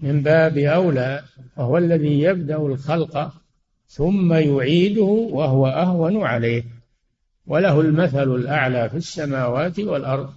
[0.00, 1.22] من باب أولى
[1.56, 3.32] وهو الذي يبدأ الخلق
[3.88, 6.79] ثم يعيده وهو أهون عليه.
[7.46, 10.34] وله المثل الأعلى في السماوات والأرض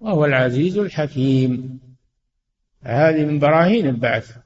[0.00, 1.80] وهو العزيز الحكيم.
[2.82, 4.36] هذه من براهين البعث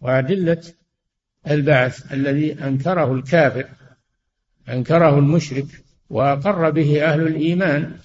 [0.00, 0.62] وأدلة
[1.50, 3.68] البعث الذي أنكره الكافر
[4.68, 5.66] أنكره المشرك
[6.10, 7.96] وأقر به أهل الإيمان.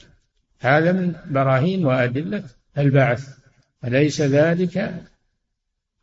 [0.60, 2.43] هذا من براهين وأدلة
[2.78, 3.38] البعث.
[3.86, 4.93] أليس ذلك؟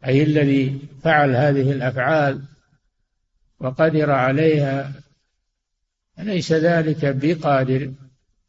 [0.06, 2.42] أي الذي فعل هذه الأفعال
[3.60, 4.92] وقدر عليها
[6.20, 7.92] أليس ذلك بقادر؟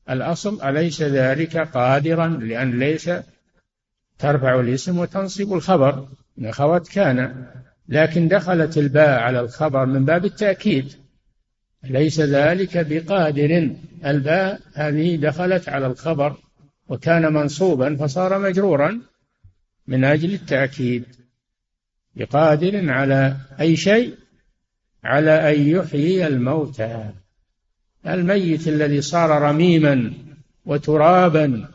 [0.10, 3.10] الأصل أليس ذلك قادرا؟ لأن ليس
[4.20, 6.08] ترفع الاسم وتنصب الخبر.
[6.38, 7.46] من أخوات كان.
[7.90, 10.94] لكن دخلت الباء على الخبر من باب التأكيد.
[11.84, 13.76] ليس ذلك بقادر؟
[14.06, 16.38] الباء هذه دخلت على الخبر
[16.88, 19.02] وكان منصوبا فصار مجرورا
[19.88, 21.06] من أجل التأكيد.
[22.16, 24.16] بقادر على أي شيء؟
[25.04, 27.12] على أن يحيي الموتى.
[28.08, 30.14] الميت الذي صار رميما
[30.66, 31.70] وترابا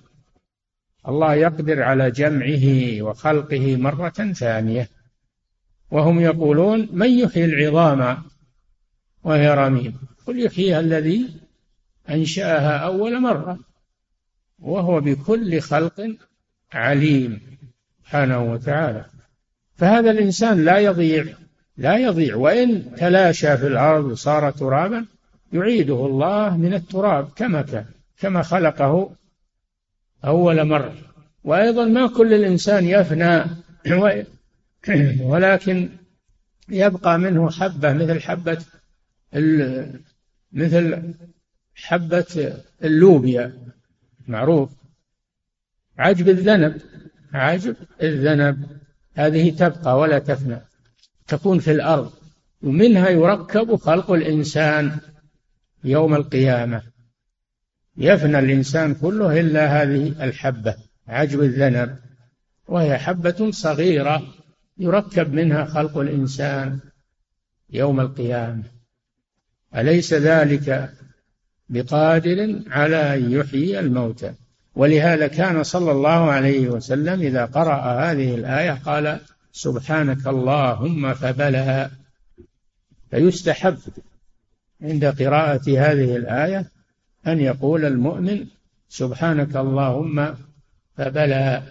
[1.09, 4.89] الله يقدر على جمعه وخلقه مرة ثانية.
[5.91, 8.23] وهم يقولون من يحيي العظام
[9.25, 11.29] وهي رميم؟ قل يحييها الذي
[12.11, 13.59] أنشأها أول مرة
[14.59, 16.17] وهو بكل خلق
[16.73, 17.41] عليم
[18.01, 19.05] سبحانه وتعالى.
[19.77, 21.25] فهذا الإنسان لا يضيع
[21.77, 22.37] لا يضيع.
[22.37, 25.07] وإن تلاشى في الأرض وصار ترابا
[25.53, 27.85] يعيده الله من التراب كما كان
[28.21, 29.11] كما خلقه
[30.25, 30.95] أول مرة
[31.45, 33.45] وأيضا ما كل الإنسان يفنى
[35.31, 35.89] ولكن
[36.69, 38.59] يبقى منه حبة مثل حبة
[40.53, 41.15] مثل
[41.75, 43.53] حبة اللوبيا.
[44.29, 44.71] معروف.
[45.99, 46.81] عجب الذنب.
[47.33, 48.67] عجب الذنب.
[49.15, 50.61] هذه تبقى ولا تفنى.
[51.29, 52.13] تكون في الأرض.
[52.63, 54.99] ومنها يركب خلق الإنسان.
[55.85, 56.83] يوم القيامة.
[57.97, 60.75] يفنى الإنسان كله إلا هذه الحبة
[61.09, 61.97] عجب الذنب.
[62.69, 64.23] وهي حبة صغيرة
[64.79, 66.79] يركب منها خلق الإنسان
[67.71, 68.63] يوم القيامة.
[69.77, 70.93] أليس ذلك
[71.69, 74.35] بقادر على أن يحيي الموتى؟
[74.75, 79.21] ولهذا كان صلى الله عليه وسلم إذا قرأ هذه الآية قال
[79.53, 81.91] سبحانك اللهم فبلى.
[83.11, 83.79] فيستحب
[84.83, 86.71] عند قراءة هذه الآية
[87.27, 88.47] أن يقول المؤمن
[88.89, 90.35] سبحانك اللهم
[90.97, 91.63] فبلى.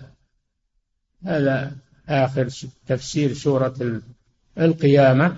[1.26, 1.72] هذا
[2.10, 2.50] آخر
[2.88, 4.02] تفسير سورة
[4.58, 5.36] القيامة.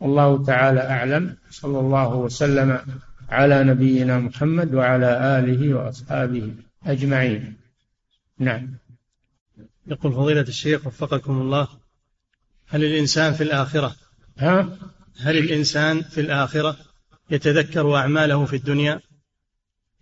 [0.00, 1.36] والله تعالى أعلم.
[1.50, 2.80] صلى الله وسلم
[3.28, 6.54] على نبينا محمد وعلى آله وأصحابه
[6.86, 7.56] أجمعين.
[8.38, 8.68] نعم.
[9.86, 11.68] يقول فضيلة الشيخ وفقكم الله
[12.66, 13.96] هل الإنسان في الآخرة؟
[14.38, 14.78] ها؟
[15.20, 16.76] هل الإنسان في الآخرة؟
[17.30, 19.00] يتذكر أعماله في الدنيا؟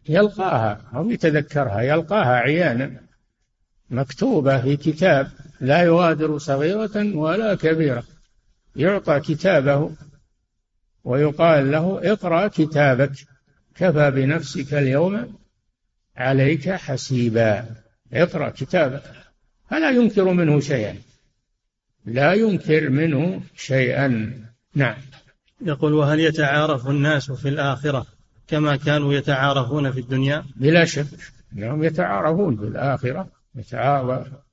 [0.09, 3.01] يلقاها أو يتذكرها يلقاها عيانا.
[3.91, 8.05] مكتوبة في كتاب لا يغادر صغيرة ولا كبيرة.
[8.77, 9.93] يعطى كتابه
[11.05, 13.13] ويقال له اقرأ كتابك
[13.75, 15.39] كفى بنفسك اليوم
[16.17, 17.67] عليك حسيبا.
[18.13, 19.03] اقرأ كتابك.
[19.71, 20.97] فلا ينكر منه شيئا.
[22.05, 24.33] لا ينكر منه شيئا.
[24.75, 24.97] نعم.
[25.61, 28.07] يقول وهل يتعارف الناس في الآخرة
[28.49, 31.07] كما كانوا يتعارفون في الدنيا؟ بلا شك.
[31.53, 33.29] انهم يتعارفون في الآخرة.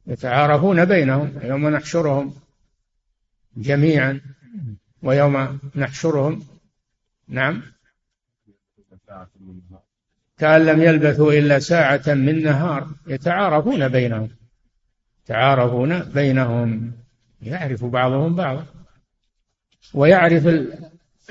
[0.08, 1.40] يتعارفون بينهم.
[1.44, 2.34] يوم نحشرهم
[3.58, 4.22] جميعا
[5.04, 6.44] ويوم نحشرهم.
[7.28, 7.62] نعم.
[10.38, 12.88] كأن لم يلبثوا إلا ساعة من نهار.
[13.08, 14.30] يتعارفون بينهم.
[15.24, 16.92] يتعارفون بينهم.
[17.42, 18.66] يعرف بعضهم بعضا.
[19.94, 20.48] ويعرف.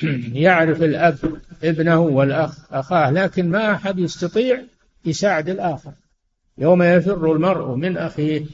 [0.46, 1.18] يعرف الأب
[1.64, 4.62] ابنه والأخ أخاه لكن ما أحد يستطيع
[5.04, 5.92] يساعد الآخر.
[6.58, 8.44] يوم يفر المرء من أخيه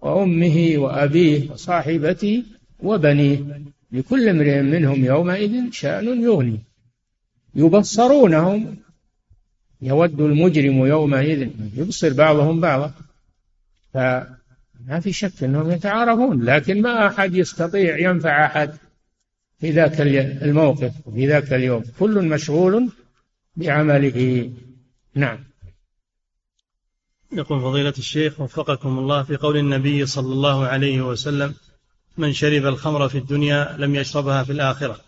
[0.00, 2.44] وأمه وأبيه وصاحبته
[2.78, 6.60] وبنيه لكل امرئ منهم يومئذ شأن يغني.
[7.54, 8.76] يبصرونهم
[9.82, 12.92] يود المجرم يومئذ يبصر بعضهم بعضا.
[13.94, 18.74] فما في شك أنهم يتعارفون لكن ما أحد يستطيع ينفع أحد
[19.62, 20.00] في ذاك
[20.42, 21.84] الموقف في ذاك اليوم.
[21.98, 22.90] كل مشغول
[23.56, 24.50] بعمله.
[25.14, 25.38] نعم.
[27.32, 31.54] يقول فضيلة الشيخ وفقكم الله في قول النبي صلى الله عليه وسلم
[32.18, 35.00] من شرب الخمر في الدنيا لم يشربها في الآخرة.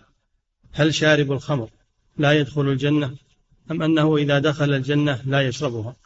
[0.73, 1.69] هل شارب الخمر
[2.19, 3.15] لا يدخل الجنة
[3.71, 5.97] أم أنه إذا دخل الجنة لا يشربها؟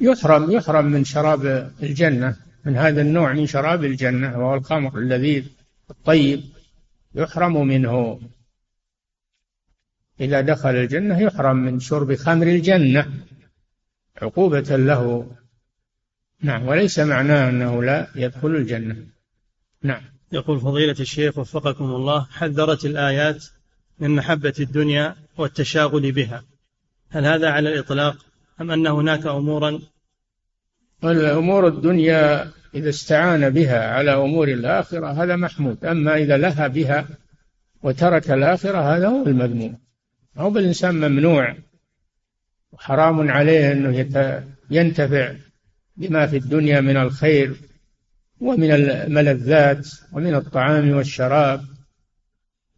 [0.00, 5.44] يحرم يحرم من شراب الجنة من هذا النوع من شراب الجنة وهو الخمر اللذيذ
[5.90, 6.57] الطيب.
[7.14, 8.20] يحرم منه.
[10.20, 13.12] إذا دخل الجنة يحرم من شرب خمر الجنة.
[14.22, 15.30] عقوبة له.
[16.42, 18.96] نعم وليس معناه أنه لا يدخل الجنة.
[19.82, 20.02] نعم.
[20.32, 23.44] يقول فضيلة الشيخ وفقكم الله حذرت الآيات
[23.98, 26.44] من محبة الدنيا والتشاغل بها.
[27.10, 28.16] هل هذا على الإطلاق
[28.60, 29.80] أم أن هناك أمورا؟
[31.04, 37.08] الأمور الدنيا إذا استعان بها على أمور الآخرة هذا محمود أما إذا لها بها
[37.82, 39.78] وترك الآخرة هذا هو المذموم.
[40.36, 41.56] هو بالإنسان ممنوع
[42.72, 44.06] وحرام عليه أنه
[44.70, 45.34] ينتفع
[45.96, 47.56] بما في الدنيا من الخير
[48.40, 51.64] ومن الملذات ومن الطعام والشراب.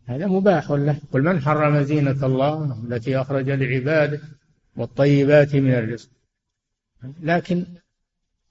[0.06, 0.98] هذا مباح له.
[1.12, 4.20] قل من حرم زينة الله التي أخرج لعباده
[4.76, 6.08] والطيبات من الرزق؟
[7.22, 7.64] لكن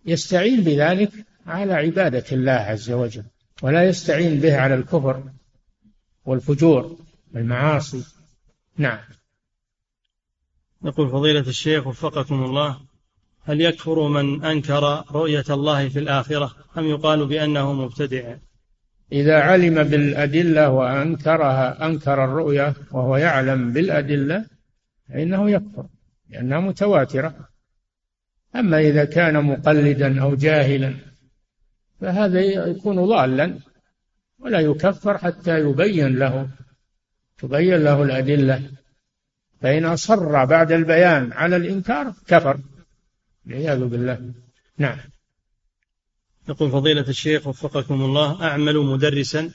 [0.06, 1.12] يستعين بذلك
[1.50, 3.24] على عبادة الله عز وجل
[3.62, 5.24] ولا يستعين به على الكفر
[6.26, 6.98] والفجور
[7.34, 8.04] والمعاصي.
[8.78, 9.00] نعم.
[10.84, 12.78] يقول فضيلة الشيخ وفقكم الله
[13.44, 18.36] هل يكفر من أنكر رؤية الله في الآخرة أم يقال بأنه مبتدع؟
[19.12, 24.46] إذا علم بالأدلة وأنكرها أنكر الرؤية وهو يعلم بالأدلة
[25.10, 25.86] فإنه يكفر
[26.30, 27.50] لأنها متواترة.
[28.56, 31.09] أما إذا كان مقلدا أو جاهلا
[32.02, 33.60] فهذا يكون ضالا
[34.40, 36.50] ولا يكفر حتى يبين له
[37.38, 38.72] تبين له الأدلة.
[39.62, 42.60] فإن أصر بعد البيان على الإنكار كفر.
[43.46, 44.32] والعياذ بالله.
[44.78, 44.98] نعم.
[46.50, 49.52] يقول فضيلة الشيخ وفقكم الله أعمل مدرسا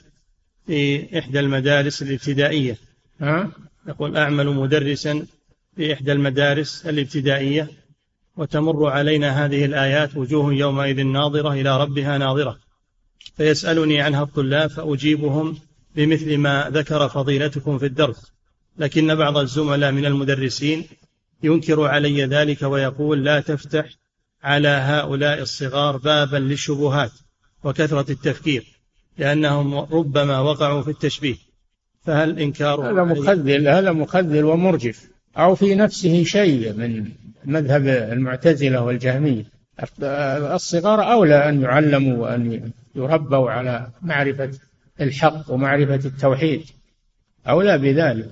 [0.67, 2.77] في إحدى المدارس الابتدائية.
[3.19, 3.51] ها؟
[3.87, 5.25] يقول أعمل مدرسا
[5.75, 7.67] في إحدى المدارس الابتدائية.
[8.37, 12.57] وتمر علينا هذه الآيات وجوه يومئذ ناظرة إلى ربها ناظرة.
[13.37, 15.57] فيسألني عنها الطلاب فأجيبهم
[15.95, 18.31] بمثل ما ذكر فضيلتكم في الدرس.
[18.77, 20.85] لكن بعض الزملاء من المدرسين
[21.43, 23.89] ينكر علي ذلك ويقول لا تفتح
[24.43, 27.11] على هؤلاء الصغار بابا للشبهات
[27.63, 28.65] وكثرة التفكير
[29.17, 31.35] لأنهم ربما وقعوا في التشبيه.
[32.05, 35.07] فهل إنكار هذا مخذل هذا مخذل ومرجف.
[35.37, 37.11] أو في نفسه شيء من
[37.45, 39.43] مذهب المعتزلة والجهمية.
[40.53, 44.51] الصغار أولى أن يعلموا وأن يربوا على معرفة
[45.01, 46.63] الحق ومعرفة التوحيد.
[47.47, 48.29] أولى بذلك.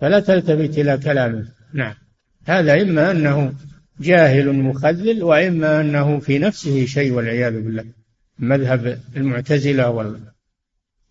[0.00, 1.48] فلا تلتفت إلى كلامه.
[1.72, 1.94] نعم.
[2.44, 3.52] هذا إما أنه
[4.00, 7.84] جاهل مخذل وإما أنه في نفسه شيء والعياذ بالله.
[8.38, 10.16] مذهب المعتزلة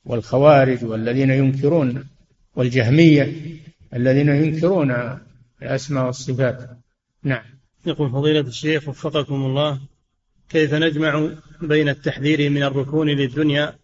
[0.05, 2.03] والخوارج والذين ينكرون
[2.55, 3.35] والجهمية
[3.93, 5.19] الذين ينكرون
[5.61, 6.78] الأسماء والصفات.
[7.23, 7.43] نعم.
[7.85, 9.79] يقول فضيلة الشيخ وفقكم الله
[10.49, 11.29] كيف نجمع
[11.61, 13.75] بين التحذير من الركون للدنيا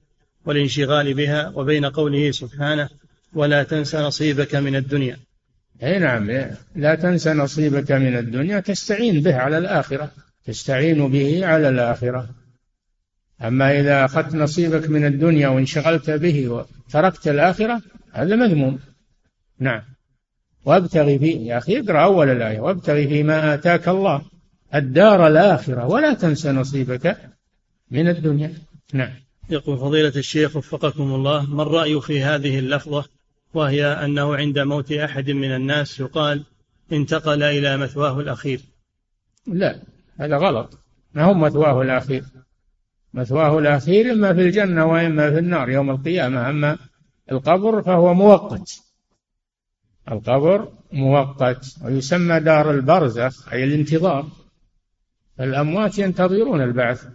[0.45, 2.89] والانشغال بها وبين قوله سبحانه
[3.33, 5.17] ولا تنس نصيبك من الدنيا؟
[5.83, 6.31] أي نعم
[6.75, 10.11] لا تنس نصيبك من الدنيا تستعين به على الآخرة
[10.45, 12.29] تستعين به على الآخرة.
[13.41, 17.81] أما إذا أخذت نصيبك من الدنيا وانشغلت به وتركت الآخرة
[18.11, 18.79] هذا مذموم.
[19.59, 19.81] نعم.
[20.65, 24.21] وابتغي في يا أخي اقرأ أول الآية وابتغي فيما آتاك الله
[24.75, 27.17] الدار الآخرة ولا تنس نصيبك
[27.91, 28.53] من الدنيا.
[28.93, 29.13] نعم.
[29.49, 33.05] يقول فضيلة الشيخ وفقكم الله ما الرأي في هذه اللفظة؟
[33.53, 36.43] وهي أنه عند موت أحد من الناس يقال
[36.91, 38.61] انتقل إلى مثواه الأخير.
[39.47, 39.79] لا
[40.19, 40.79] هذا غلط.
[41.13, 42.23] ما هو مثواه الأخير؟
[43.13, 46.77] مثواه الأخير إما في الجنة وإما في النار يوم القيامة أما
[47.31, 48.84] القبر فهو مؤقت.
[50.11, 54.27] القبر مؤقت ويسمى دار البرزخ أي الانتظار.
[55.39, 57.07] الأموات ينتظرون البعث.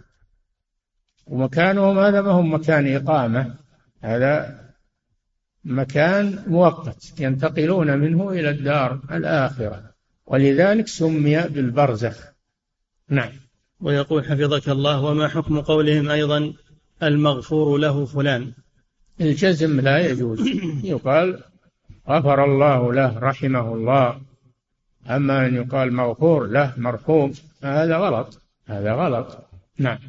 [1.27, 3.55] ومكانهم هذا ما هو مكان إقامة.
[4.01, 4.61] هذا
[5.63, 9.91] مكان مؤقت ينتقلون منه إلى الدار الآخرة.
[10.25, 12.17] ولذلك سمي بالبرزخ.
[13.09, 13.31] نعم.
[13.79, 16.53] ويقول حفظك الله وما حكم قولهم أيضا؟
[17.03, 18.53] المغفور له فلان.
[19.21, 20.47] الجزم لا يجوز.
[20.83, 21.43] يقال
[22.11, 24.21] غفر الله له رحمه الله.
[25.09, 27.33] أما أن يقال مغفور له مرحوم.
[27.63, 28.41] هذا غلط.
[28.65, 29.37] هذا غلط.
[29.77, 29.99] نعم.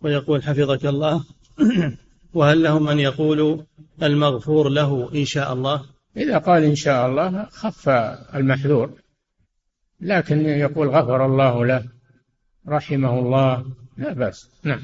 [0.00, 1.24] ويقول حفظك الله
[2.34, 3.58] وهل لهم أن يقولوا
[4.02, 5.84] المغفور له إن شاء الله؟
[6.16, 7.88] إذا قال إن شاء الله خف
[8.34, 8.90] المحذور.
[10.00, 11.84] لكن يقول غفر الله له
[12.68, 13.64] رحمه الله
[13.98, 14.50] لا بأس.
[14.62, 14.82] نعم.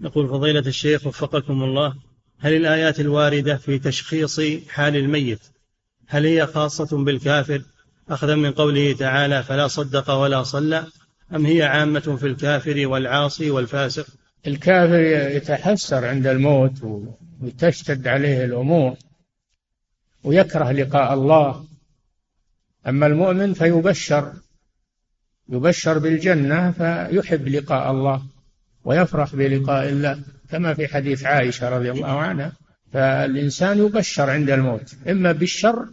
[0.00, 1.94] يقول فضيلة الشيخ وفقكم الله
[2.42, 5.40] هل الآيات الواردة في تشخيص حال الميت؟
[6.06, 7.62] هل هي خاصة بالكافر؟
[8.08, 10.86] أخذا من قوله تعالى فلا صدق ولا صلى
[11.34, 14.06] أم هي عامة في الكافر والعاصي والفاسق؟
[14.46, 15.00] الكافر
[15.36, 17.04] يتحسر عند الموت
[17.40, 18.96] وتشتد عليه الأمور
[20.24, 21.64] ويكره لقاء الله.
[22.86, 24.32] أما المؤمن فيبشر
[25.48, 28.22] يبشر بالجنة فيحب لقاء الله
[28.84, 30.22] ويفرح بلقاء الله.
[30.52, 32.52] كما في حديث عائشة رضي الله عنها
[32.92, 35.86] فالإنسان يبشر عند الموت إما بالشر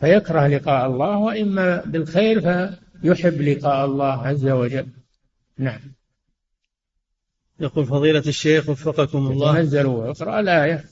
[0.00, 4.86] فيكره لقاء الله وإما بالخير فيحب لقاء الله عز وجل.
[5.58, 5.80] نعم.
[7.60, 9.54] يقول فضيلة الشيخ وفقكم الله.
[9.54, 10.84] تنزلوا اقرأ الآية.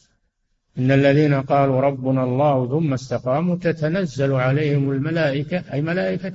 [0.78, 6.32] إن الذين قالوا ربنا الله ثم استقاموا تتنزل عليهم الملائكة أي ملائكة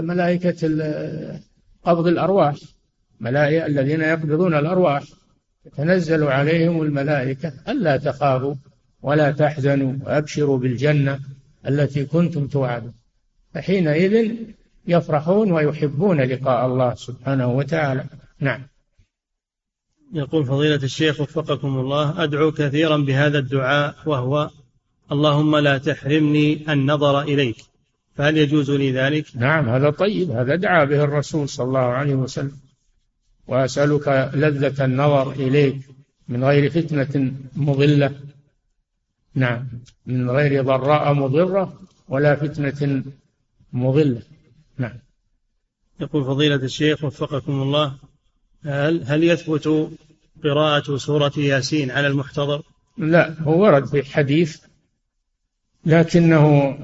[0.00, 0.68] ملائكة
[1.84, 2.56] قبض الأرواح.
[3.20, 5.02] ملائكة الذين يقبضون الأرواح.
[5.64, 8.54] تتنزل عليهم الملائكة ألا تخافوا
[9.02, 11.20] ولا تحزنوا وأبشروا بالجنة
[11.68, 12.94] التي كنتم توعدون.
[13.54, 14.34] فحينئذ
[14.86, 18.04] يفرحون ويحبون لقاء الله سبحانه وتعالى.
[18.40, 18.62] نعم.
[20.12, 24.50] يقول فضيلة الشيخ وفقكم الله أدعو كثيرا بهذا الدعاء وهو
[25.12, 27.56] اللهم لا تحرمني النظر إليك
[28.14, 32.56] فهل يجوز لي ذلك؟ نعم هذا طيب هذا دعا به الرسول صلى الله عليه وسلم.
[33.48, 35.80] وأسألك لذة النظر إليك
[36.28, 38.14] من غير فتنة مضلة.
[39.34, 39.68] نعم
[40.06, 43.04] من غير ضراء مضرة ولا فتنة
[43.72, 44.22] مضلة.
[44.78, 44.98] نعم.
[46.00, 47.94] يقول فضيلة الشيخ وفقكم الله
[48.64, 49.90] هل هل يثبت
[50.44, 52.62] قراءة سورة ياسين على المحتضر؟
[52.98, 54.60] لا هو ورد في حديث
[55.86, 56.78] لكنه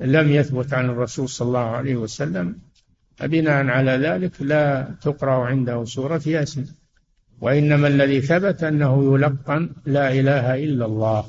[0.00, 2.58] لم يثبت عن الرسول صلى الله عليه وسلم.
[3.20, 6.66] فبناء على ذلك لا تقرأ عنده سورة ياسين.
[7.40, 11.24] وإنما الذي ثبت أنه يلقن لا إله إلا الله.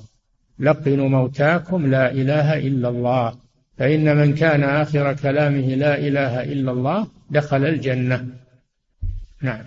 [0.59, 3.35] لقنوا موتاكم لا إله إلا الله.
[3.77, 8.27] فإن من كان آخر كلامه لا إله إلا الله دخل الجنة.
[9.41, 9.63] نعم.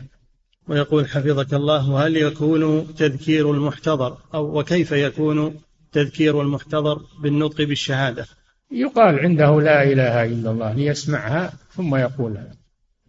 [0.69, 5.55] ويقول حفظك الله وهل يكون تذكير المحتضر أو وكيف يكون
[5.93, 8.27] تذكير المحتضر بالنطق بالشهادة؟
[8.75, 12.55] يقال عنده لا إله إلا الله ليسمعها ثم يقولها.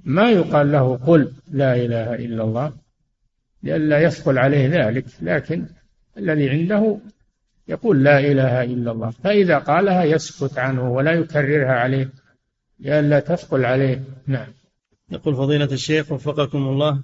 [0.04, 2.74] ما يقال له قل لا إله إلا الله
[3.64, 5.66] لئلا يثقل عليه ذلك لكن
[6.18, 6.98] الذي عنده
[7.68, 9.10] يقول لا إله إلا الله.
[9.10, 12.10] فإذا قالها يسكت عنه ولا يكررها عليه
[12.80, 14.04] لئلا تثقل عليه.
[14.28, 14.48] نعم.
[15.12, 17.02] يقول فضيلة الشيخ وفقكم الله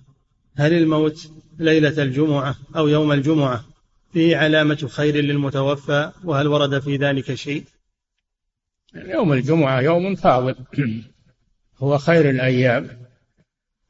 [0.57, 3.63] هل الموت ليلة الجمعة أو يوم الجمعة
[4.13, 7.63] فيه علامة خير للمتوفى؟ وهل ورد في ذلك شيء؟
[8.95, 10.55] يوم الجمعة يوم فاضل.
[11.83, 12.87] هو خير الأيام.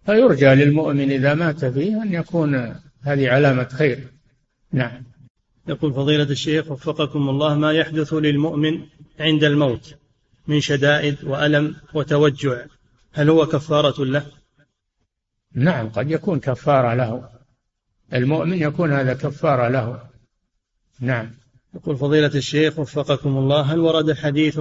[0.05, 4.07] فيرجى للمؤمن إذا مات فيه أن يكون هذه علامة خير.
[4.71, 5.03] نعم.
[5.67, 8.85] يقول فضيلة الشيخ وفقكم الله ما يحدث للمؤمن
[9.19, 9.95] عند الموت
[10.47, 12.65] من شدائد وألم وتوجع؟
[13.13, 14.25] هل هو كفارة له؟
[15.53, 17.29] نعم قد يكون كفارة له.
[18.13, 20.09] المؤمن يكون هذا كفارة له.
[20.99, 21.31] نعم.
[21.75, 24.59] يقول فضيلة الشيخ وفقكم الله هل ورد حديث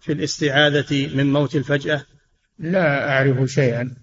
[0.00, 2.04] في الاستعاذة من موت الفجأة؟
[2.58, 3.94] لا أعرف شيئا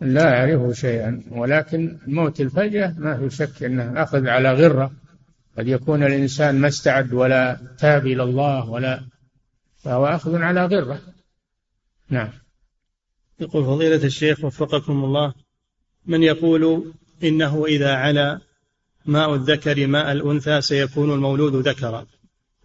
[0.00, 4.92] لا أعرف شيئا ولكن موت الفجأة ما في شك أنه أخذ على غرة.
[5.58, 9.02] قد يكون الإنسان ما استعد ولا تاب إلى الله ولا
[9.78, 11.00] فهو أخذ على غرة.
[12.08, 12.32] نعم.
[13.40, 15.34] يقول فضيلة الشيخ وفقكم الله
[16.06, 16.92] من يقول
[17.24, 18.40] إنه إذا علا
[19.06, 22.06] ماء الذكر ماء الأنثى سيكون المولود ذكرا.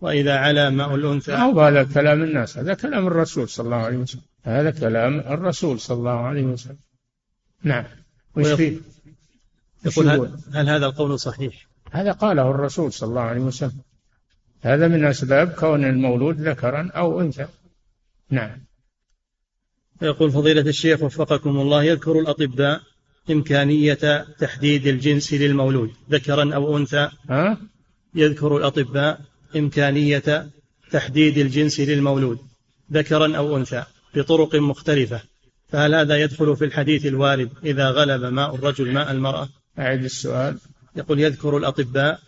[0.02, 4.22] وإذا علا ماء الأنثى أو هذا كلام الناس هذا كلام الرسول صلى الله عليه وسلم.
[4.44, 6.78] هذا كلام الرسول صلى الله عليه وسلم.
[7.64, 7.86] نعم.
[8.36, 8.78] وش فيه؟
[9.86, 13.82] يقول هل, هل هذا القول صحيح؟ هذا قاله الرسول صلى الله عليه وسلم.
[14.62, 17.48] هذا من أسباب كون المولود ذكرا أو أنثى.
[18.30, 18.66] نعم.
[20.02, 22.82] يقول فضيلة الشيخ وفقكم الله يذكر الأطباء
[23.32, 27.09] إمكانية تحديد الجنس للمولود ذكرا أو أنثى.
[27.30, 27.57] ها؟
[28.15, 29.21] يذكر الأطباء
[29.55, 30.47] إمكانية
[30.91, 32.39] تحديد الجنس للمولود
[32.93, 33.84] ذكرا أو أنثى
[34.15, 35.21] بطرق مختلفة.
[35.67, 39.49] فهل هذا يدخل في الحديث الوارد إذا غلب ماء الرجل ماء المرأة؟
[39.80, 40.57] أعد السؤال.
[40.95, 42.19] يقول يذكر الأطباء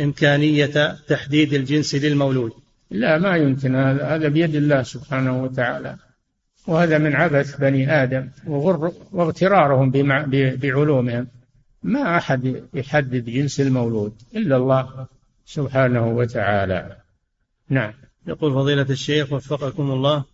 [0.00, 2.52] إمكانية تحديد الجنس للمولود.
[2.90, 3.74] لا ما يمكن.
[3.74, 5.96] هذا هذا بيد الله سبحانه وتعالى.
[6.66, 9.90] وهذا من عبث بني آدم وغر واغترارهم
[10.56, 11.26] بعلومهم.
[11.82, 15.06] ما أحد يحدد جنس المولود إلا الله
[15.46, 16.96] سبحانه وتعالى.
[17.68, 17.92] نعم.
[18.26, 20.24] يقول فضيلة الشيخ وفقكم الله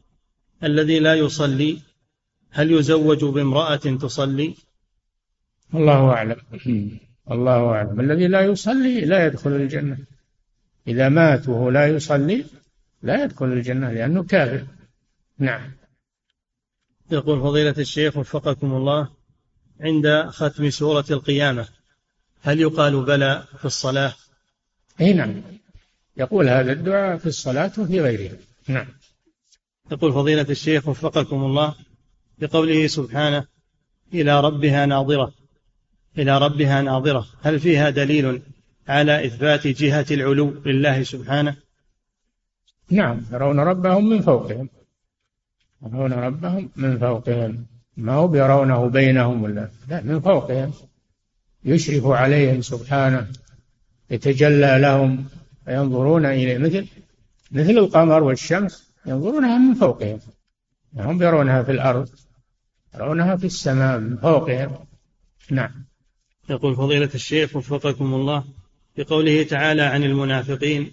[0.64, 1.78] الذي لا يصلي
[2.50, 4.54] هل يزوج بامرأة تصلي؟
[5.74, 6.36] الله أعلم.
[7.30, 8.00] الله أعلم.
[8.00, 9.98] الذي لا يصلي لا يدخل الجنة.
[10.88, 12.44] إذا مات وهو لا يصلي
[13.02, 14.64] لا يدخل الجنة لأنه كافر.
[15.38, 15.79] نعم.
[17.12, 19.08] يقول فضيلة الشيخ وفقكم الله
[19.80, 21.68] عند ختم سورة القيامة
[22.42, 24.14] هل يقال بلى في الصلاة؟
[25.00, 25.42] أي نعم.
[26.16, 28.36] يقول هذا الدعاء في الصلاة وفي غيرها.
[28.68, 28.86] نعم.
[29.92, 31.74] يقول فضيلة الشيخ وفقكم الله
[32.38, 33.46] بقوله سبحانه
[34.14, 35.32] إلى ربها ناظرة.
[36.18, 37.26] إلى ربها ناظرة.
[37.42, 38.42] هل فيها دليل
[38.88, 41.56] على إثبات جهة العلو لله سبحانه؟
[42.90, 43.22] نعم.
[43.32, 44.68] يرون ربهم من فوقهم.
[45.86, 47.66] يرون ربهم من فوقهم.
[47.96, 50.72] ما هو يرونه بينهم ولا لا من فوقهم.
[51.64, 53.26] يشرف عليهم سبحانه
[54.10, 55.24] يتجلى لهم
[55.64, 56.58] فينظرون إليه.
[56.58, 56.86] مثل
[57.50, 60.18] مثل القمر والشمس ينظرونها من فوقهم.
[60.96, 62.08] هم يرونها في الأرض
[62.94, 64.70] يرونها في السماء من فوقهم.
[65.50, 65.70] نعم.
[66.50, 68.44] يقول فضيلة الشيخ وفقكم الله
[68.96, 70.92] بقوله تعالى عن المنافقين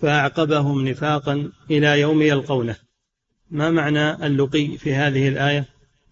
[0.00, 2.85] فأعقبهم نفاقا إلى يوم يلقونه.
[3.50, 5.64] ما معنى اللقي في هذه الآية؟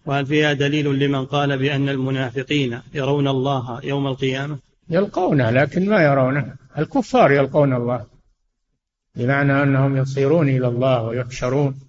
[0.05, 4.57] وهل فيها دليل لمن قال بأن المنافقين يرون الله يوم القيامة؟
[4.89, 6.55] يلقونه لكن ما يرونه.
[6.77, 8.05] الكفار يلقون الله
[9.15, 11.79] بمعنى أنهم يصيرون إلى الله ويحشرون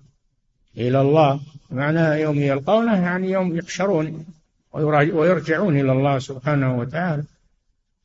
[0.76, 1.40] إلى الله.
[1.70, 4.26] معنى يوم يلقونه يعني يوم يحشرون
[4.72, 7.24] ويرجعون إلى الله سبحانه وتعالى.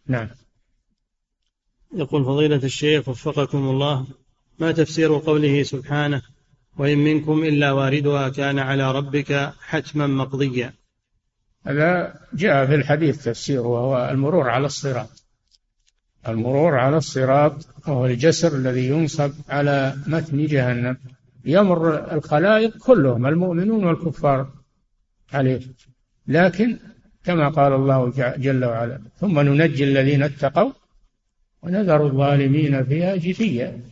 [0.07, 0.27] نعم.
[1.93, 4.05] يقول فضيلة الشيخ وفقكم الله
[4.59, 6.21] ما تفسير قوله سبحانه
[6.77, 10.73] وإن منكم إلا واردها كان على ربك حتما مقضيا.
[11.65, 15.23] هذا جاء في الحديث تفسير وهو المرور على الصراط.
[16.27, 20.97] المرور على الصراط وهو الجسر الذي ينصب على متن جهنم.
[21.45, 24.47] يمر الخلائق كلهم المؤمنون والكفار
[25.33, 25.61] عليه.
[26.27, 26.77] لكن
[27.23, 30.71] كما قال الله جل وعلا ثم ننجي الذين اتقوا
[31.63, 33.90] ونذر الظالمين فيها جثيا.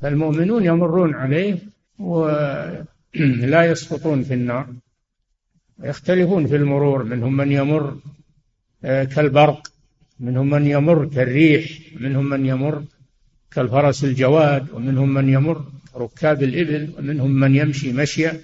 [0.00, 1.58] فالمؤمنون يمرون عليه
[1.98, 4.66] ولا يسقطون في النار
[5.82, 7.98] يختلفون في المرور منهم من يمر
[8.84, 9.68] آه، كالبرق
[10.20, 11.70] منهم من يمر كالريح
[12.00, 12.84] منهم من يمر
[13.50, 15.64] كالفرس الجواد ومنهم من يمر
[15.96, 18.40] ركاب الإبل ومنهم من يمشي مشيا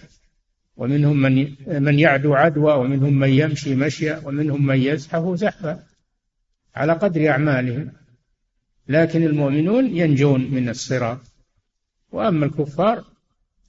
[0.77, 5.83] ومنهم من من يعدو عدوى ومنهم من يمشي مشيا ومنهم من يزحف زحفا
[6.75, 7.93] على قدر أعمالهم.
[8.89, 11.32] لكن المؤمنون ينجون من الصراط.
[12.13, 13.05] وأما الكفار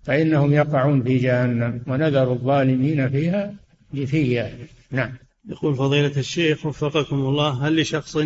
[0.03, 3.55] فإنهم يقعون في جهنم ونذر الظالمين فيها
[3.93, 4.57] جثيا.
[4.91, 5.13] نعم.
[5.49, 8.17] يقول فضيلة الشيخ وفقكم الله هل لشخص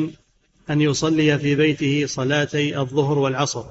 [0.70, 3.66] أن يصلي في بيته صلاتي الظهر والعصر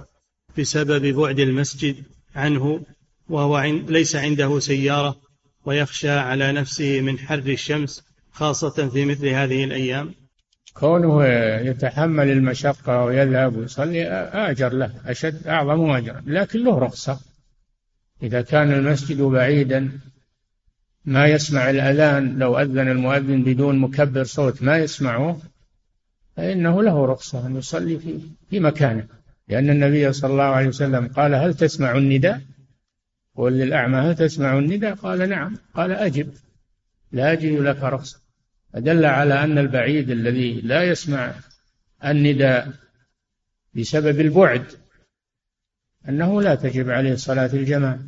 [0.59, 1.97] بسبب بعد المسجد
[2.35, 2.81] عنه
[3.29, 5.17] وهو ليس عنده سيارة
[5.65, 10.15] ويخشى على نفسه من حر الشمس خاصة في مثل هذه الأيام؟
[10.81, 11.25] كونه
[11.69, 17.21] يتحمل المشقة ويذهب ويصلي أجر له أشد أعظم أجرا لكن له رخصة.
[18.23, 19.91] إذا كان المسجد بعيدا
[21.05, 25.41] ما يسمع الأذان لو أذن المؤذن بدون مكبر صوت ما يسمعه
[26.37, 28.21] فإنه له رخصة أن يصلي في
[28.51, 29.07] في مكانه.
[29.49, 32.41] لأن النبي صلى الله عليه وسلم قال هل تسمع النداء؟
[33.37, 35.57] قل للأعمى هل تسمع النداء؟ قال نعم.
[35.75, 36.33] قال أجب.
[37.13, 38.26] لا أجد لك رخصة.
[38.73, 41.35] فدل على أن البعيد الذي لا يسمع
[42.05, 42.73] النداء
[43.75, 44.67] بسبب البعد
[46.09, 47.99] أنه لا تجب عليه صلاة الجماعة.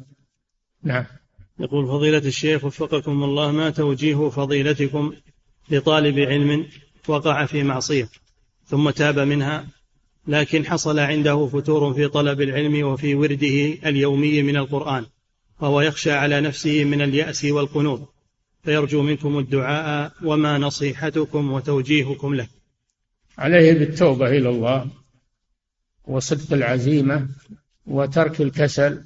[0.83, 1.05] نعم.
[1.61, 5.13] يقول فضيلة الشيخ وفقكم الله ما توجيه فضيلتكم
[5.71, 6.67] لطالب علم
[7.09, 8.09] وقع في معصية
[8.67, 9.67] ثم تاب منها
[10.27, 15.07] لكن حصل عنده فتور في طلب العلم وفي ورده اليومي من القرآن
[15.61, 18.15] وهو يخشى على نفسه من اليأس والقنوط.
[18.63, 22.49] فيرجو منكم الدعاء وما نصيحتكم وتوجيهكم له.
[23.39, 24.91] عليه بالتوبة إلى الله
[26.05, 27.29] وصدق العزيمة
[27.87, 29.05] وترك الكسل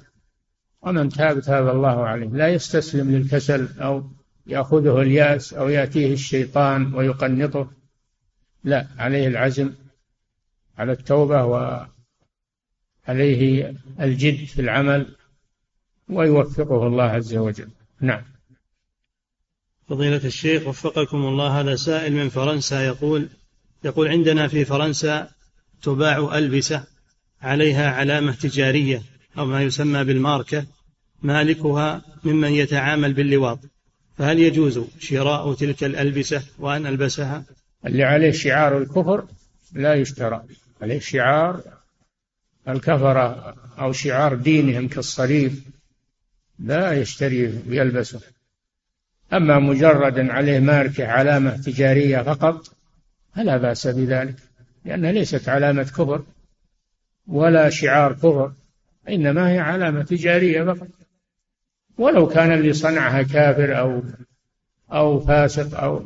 [0.81, 2.27] ومن تاب تاب الله عليه.
[2.27, 4.11] لا يستسلم للكسل أو
[4.47, 7.71] يأخذه اليأس أو يأتيه الشيطان ويقنطه.
[8.63, 9.73] لا عليه العزم
[10.77, 11.45] على التوبة
[13.07, 15.15] وعليه الجد في العمل
[16.09, 17.69] ويوفقه الله عز وجل.
[18.01, 18.32] نعم.
[19.93, 21.59] فضيلة الشيخ وفقكم الله.
[21.59, 23.29] هذا سائل من فرنسا يقول
[23.83, 25.29] يقول عندنا في فرنسا
[25.83, 26.83] تباع ألبسة
[27.41, 29.01] عليها علامة تجارية
[29.37, 30.65] أو ما يسمى بالماركة
[31.21, 33.59] مالكها ممن يتعامل باللواط.
[34.17, 37.45] فهل يجوز شراء تلك الألبسة وأن ألبسها؟
[37.85, 39.25] اللي عليه شعار الكفر
[39.73, 40.43] لا يشترى.
[40.81, 41.61] عليه شعار
[42.67, 45.59] الكفرة أو شعار دينهم كالصليب
[46.59, 48.21] لا يشتري ويلبسه
[49.33, 52.75] أما مجرد عليه ماركة علامة تجارية فقط
[53.35, 54.35] فلا بأس بذلك
[54.85, 56.23] لأنها ليست علامة كفر
[57.27, 58.51] ولا شعار كفر
[59.09, 60.87] إنما هي علامة تجارية فقط.
[61.97, 64.03] ولو كان اللي صنعها كافر أو
[64.91, 66.05] أو فاسق أو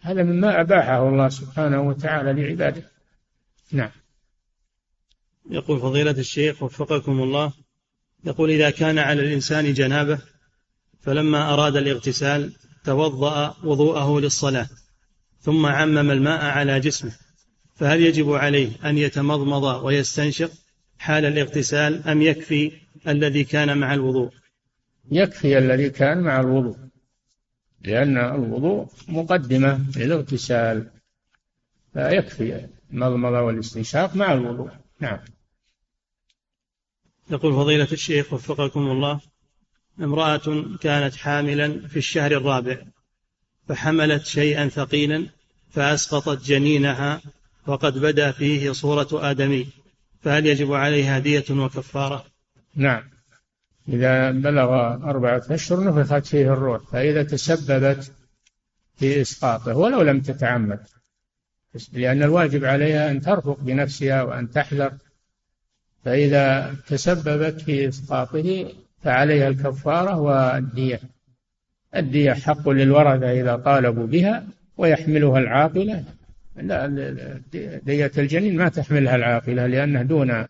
[0.00, 2.82] هذا مما أباحه الله سبحانه وتعالى لعباده.
[3.72, 3.90] نعم.
[5.50, 7.52] يقول فضيلة الشيخ وفقكم الله
[8.24, 10.18] يقول إذا كان على الإنسان جنابة
[11.00, 12.52] فلما أراد الاغتسال
[12.84, 14.68] توضأ وضوءه للصلاة
[15.40, 17.12] ثم عمم الماء على جسمه.
[17.76, 20.50] فهل يجب عليه أن يتمضمض ويستنشق
[20.98, 22.72] حال الاغتسال أم يكفي
[23.08, 24.30] الذي كان مع الوضوء؟
[25.10, 26.76] يكفي الذي كان مع الوضوء
[27.84, 30.90] لأن الوضوء مقدمة للاغتسال.
[31.92, 34.70] فيكفي المضمضة والاستنشاق مع الوضوء.
[35.00, 35.18] نعم.
[37.30, 39.20] يقول فضيلة الشيخ وفقكم الله
[40.00, 42.76] امرأة كانت حاملا في الشهر الرابع
[43.68, 45.26] فحملت شيئا ثقيلا
[45.70, 47.20] فأسقطت جنينها
[47.66, 49.66] وقد بدا فيه صورة آدمي.
[50.22, 52.24] فهل يجب عليها دية وكفارة؟
[52.74, 53.02] نعم.
[53.88, 58.12] إذا بلغ أربعة أشهر نفخت فيه الروح فإذا تسببت
[58.96, 60.80] في إسقاطه ولو لم تتعمد.
[61.92, 64.92] لأن الواجب عليها أن ترفق بنفسها وأن تحذر.
[66.04, 68.72] فإذا تسببت في إسقاطه
[69.02, 71.00] فعليها الكفارة والدية.
[71.96, 74.46] الدية حق للورثة إذا طالبوا بها
[74.76, 76.04] ويحملها العاقلة.
[76.56, 76.86] لا
[77.82, 80.44] دية الجنين ما تحملها العاقلة لأنها دون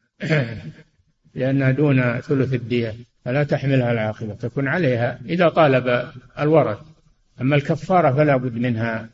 [1.34, 2.94] لأنها دون ثلث الدية
[3.24, 6.78] فلا تحملها العاقلة تكون عليها إذا طالب الورث.
[7.40, 9.08] أما الكفارة فلا بد منها.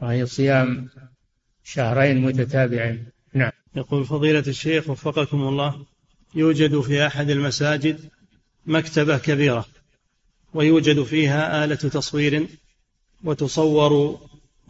[0.00, 0.88] وهي صيام
[1.64, 3.04] شهرين متتابعين.
[3.34, 3.52] نعم.
[3.76, 5.86] يقول فضيلة الشيخ وفقكم الله
[6.34, 8.00] يوجد في أحد المساجد
[8.70, 9.66] مكتبة كبيرة
[10.54, 12.46] ويوجد فيها آلة تصوير
[13.24, 14.20] وتصور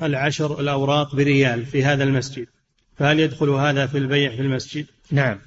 [0.03, 2.47] العشر الأوراق بريال في هذا المسجد.
[2.97, 5.39] فهل يدخل هذا في البيع في المسجد؟ نعم.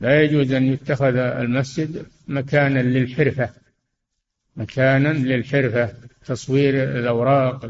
[0.00, 3.50] لا يجوز أن يتخذ المسجد مكانا للحرفة.
[4.56, 5.94] مكانا للحرفة
[6.24, 7.66] تصوير الأوراق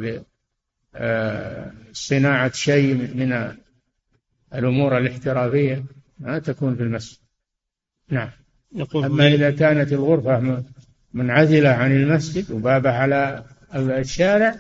[1.91, 3.55] لصناعة شيء من
[4.55, 5.85] الأمور الاحترافية
[6.19, 7.19] ما تكون في المسجد.
[8.11, 8.31] نعم.
[8.75, 10.65] يقول أما إذا كانت الغرفة
[11.15, 13.45] منعزلة عن المسجد وبابها على
[13.75, 14.57] الشارع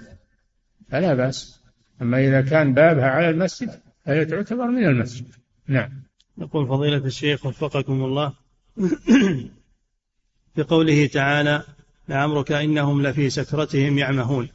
[0.88, 1.60] فلا بأس.
[2.02, 3.70] أما إذا كان بابها على المسجد
[4.04, 5.26] فهي تعتبر من المسجد.
[5.66, 6.02] نعم.
[6.38, 8.32] يقول فضيلة الشيخ وفقكم الله.
[10.56, 11.62] بقوله تعالى
[12.08, 14.48] لعمرك إنهم لفي سكرتهم يعمهون.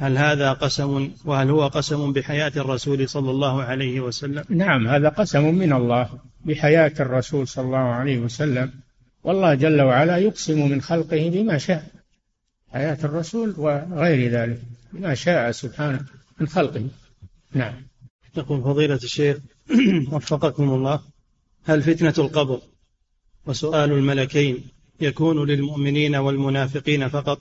[0.00, 5.54] هل هذا قسم وهل هو قسم بحياة الرسول صلى الله عليه وسلم؟ نعم هذا قسم
[5.54, 6.10] من الله
[6.44, 8.72] بحياة الرسول صلى الله عليه وسلم.
[9.24, 11.86] والله جل وعلا يقسم من خلقه بما شاء
[12.72, 14.60] حياة الرسول وغير ذلك
[14.92, 16.00] بما شاء سبحانه
[16.40, 16.86] من خلقه.
[17.52, 17.74] نعم.
[18.36, 19.36] يقول فضيلة الشيخ
[20.12, 21.00] وفقكم الله
[21.64, 22.60] هل فتنة القبر
[23.46, 24.64] وسؤال الملكين
[25.00, 27.40] يكون للمؤمنين والمنافقين فقط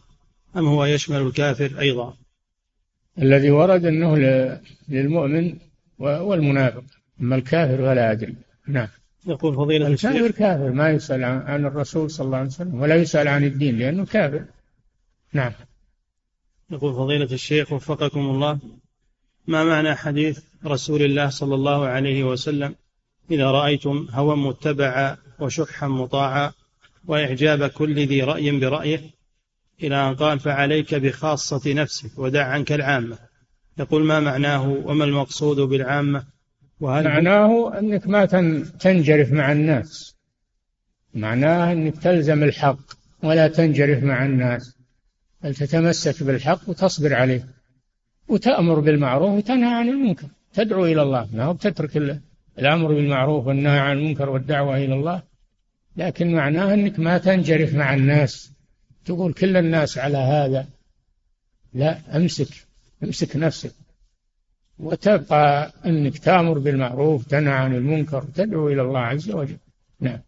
[0.58, 2.18] أم هو يشمل الكافر أيضا؟
[3.22, 4.15] الذي ورد أنه
[4.89, 5.55] للمؤمن
[5.99, 6.84] والمنافق.
[7.22, 8.36] أما الكافر فلا أدري.
[8.68, 8.88] نعم.
[9.28, 13.43] يقول فضيلة الكافر كافر ما يسأل عن الرسول صلى الله عليه وسلم ولا يسأل عن
[13.43, 14.45] الدين لأنه كافر.
[15.34, 15.51] نعم.
[16.72, 18.59] يقول فضيلة الشيخ وفقكم الله.
[19.47, 22.76] ما معنى حديث رسول الله صلى الله عليه وسلم؟
[23.32, 26.51] إذا رأيتم هوى متبعا وشحا مطاعا
[27.07, 29.16] وإعجاب كل ذي رأي برأيه
[29.84, 33.17] إلى أن قال فعليك بخاصة نفسك ودع عنك العامة.
[33.80, 36.23] يقول ما معناه وما المقصود بالعامة؟
[36.80, 38.25] وهل معناه أنك ما
[38.80, 40.15] تنجرف مع الناس.
[41.13, 42.80] معناه أنك تلزم الحق
[43.23, 44.75] ولا تنجرف مع الناس.
[45.43, 47.47] بل تتمسك بالحق وتصبر عليه.
[48.28, 50.28] وتأمر بالمعروف وتنهى عن المنكر.
[50.53, 51.30] تدعو إلى الله.
[51.34, 52.21] ما هو بتترك
[52.59, 55.23] الأمر بالمعروف والنهي عن المنكر والدعوة إلى الله.
[55.97, 58.57] لكن معناه أنك ما تنجرف مع الناس.
[59.08, 60.68] تقول كل الناس على هذا.
[61.74, 62.68] لا امسك
[63.03, 63.72] امسك نفسك.
[64.80, 69.58] وتبقى انك تامر بالمعروف تنهى عن المنكر تدعو إلى الله عز وجل.
[69.99, 70.20] نعم.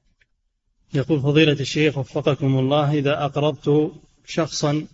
[0.94, 3.92] يقول فضيلة الشيخ وفقكم الله إذا أقرضت
[4.26, 4.86] شخصا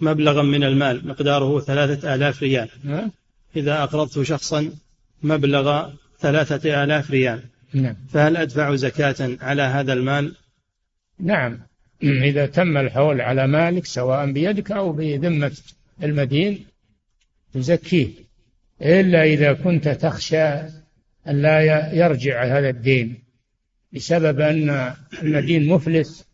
[0.00, 2.68] مبلغا من المال مقداره ثلاثة آلاف ريال.
[2.84, 3.10] نعم.
[3.56, 4.70] إذا أقرضت شخصا
[5.22, 7.96] مبلغ ثلاثة آلاف ريال نعم.
[8.08, 10.34] فهل أدفع زكاة على هذا المال؟
[11.20, 11.58] نعم.
[12.02, 15.52] إذا تم الحول على مالك سواء بيدك أو بذمة
[16.02, 16.66] المدين
[17.54, 18.08] تزكيه.
[18.82, 20.44] إلا إذا كنت تخشى
[21.28, 21.60] أن لا
[21.94, 23.22] يرجع هذا الدين
[23.92, 26.26] بسبب أن المدين مفلس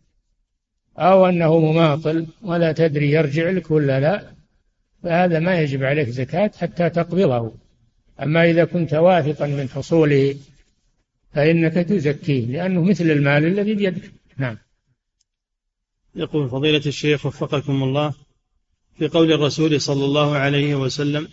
[0.97, 4.33] أو أنه مماطل ولا تدري يرجع لك ولا لا
[5.03, 7.53] فهذا ما يجب عليك زكاة حتى تقبضه.
[8.21, 10.35] أما إذا كنت واثقا من حصوله
[11.33, 14.11] فإنك تزكيه لأنه مثل المال الذي بيدك.
[14.37, 14.57] نعم.
[16.15, 18.13] يقول فضيلة الشيخ وفقكم الله
[18.97, 21.27] في قول الرسول صلى الله عليه وسلم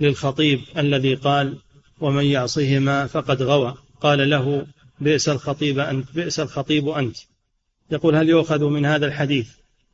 [0.00, 1.58] للخطيب الذي قال
[2.00, 4.66] ومن يعصهما فقد غوى قال له
[5.00, 7.16] بئس الخطيب أنت بئس الخطيب أنت
[7.90, 9.50] يقول هل يؤخذ من هذا الحديث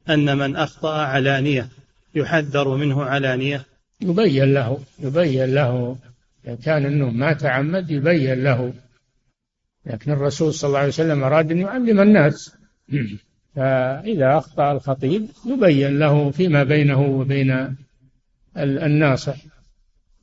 [0.09, 1.69] أن من أخطأ علانية
[2.15, 3.65] يحذر منه علانية
[4.01, 5.97] يبين له يبين له.
[6.45, 8.75] إذا كان أنه ما تعمد يبين له.
[9.87, 12.53] لكن الرسول صلى الله عليه وسلم أراد أن يعلم الناس.
[13.59, 17.77] فإذا أخطأ الخطيب يبين له فيما بينه وبين
[18.57, 19.37] الناصح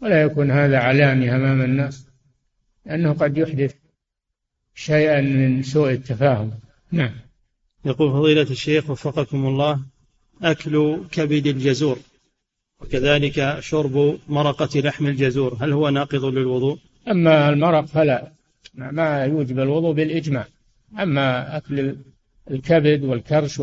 [0.01, 2.07] ولا يكون هذا علاني أمام الناس
[2.86, 3.75] لأنه قد يحدث
[4.75, 6.51] شيئا من سوء التفاهم.
[6.91, 7.11] نعم.
[7.86, 9.79] يقول فضيلة الشيخ وفقكم الله
[10.41, 11.99] أكل كبد الجزور
[12.81, 16.77] وكذلك شرب مرقة لحم الجزور هل هو ناقض للوضوء؟
[17.07, 18.31] أما المرق فلا.
[18.73, 20.47] ما يوجب الوضوء بالإجماع.
[20.99, 21.95] أما أكل
[22.52, 23.62] الكبد والكرش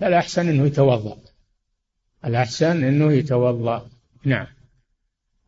[0.00, 1.18] فالأحسن أنه يتوضأ.
[2.24, 3.88] الأحسن أنه يتوضأ.
[4.24, 4.46] نعم.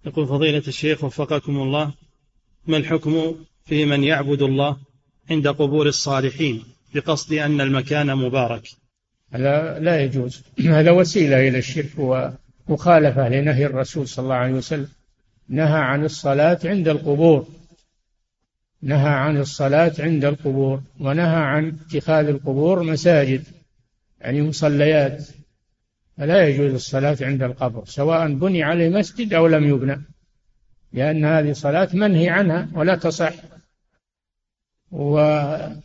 [0.07, 1.93] يقول فضيلة الشيخ وفقكم الله
[2.66, 4.77] ما الحكم في من يعبد الله
[5.31, 6.62] عند قبور الصالحين
[6.95, 8.68] بقصد أن المكان مبارك؟
[9.33, 10.43] هذا لا يجوز.
[10.79, 11.93] هذا وسيلة إلى الشرك
[12.68, 14.89] ومخالفة لنهي الرسول صلى الله عليه وسلم.
[15.49, 17.47] نهى عن الصلاة عند القبور.
[18.85, 23.45] نهى عن الصلاة عند القبور ونهى عن اتخاذ القبور مساجد
[24.20, 25.28] يعني مصليات.
[26.16, 30.03] فلا يجوز الصلاة عند القبر سواء بني عليه مسجد أو لم يبنى
[30.93, 33.35] لأن هذه صلاة منهي عنها ولا تصح.
[34.91, 35.78] وقوله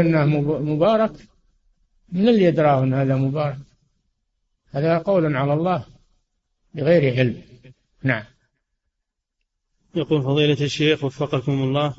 [0.00, 0.26] إنه
[0.60, 1.12] مبارك
[2.12, 3.58] من اللي يدراه أن هذا مبارك؟
[4.70, 5.84] هذا قول على الله
[6.74, 7.42] بغير علم.
[8.02, 8.24] نعم.
[9.96, 11.94] يقول فضيلة الشيخ وفقكم الله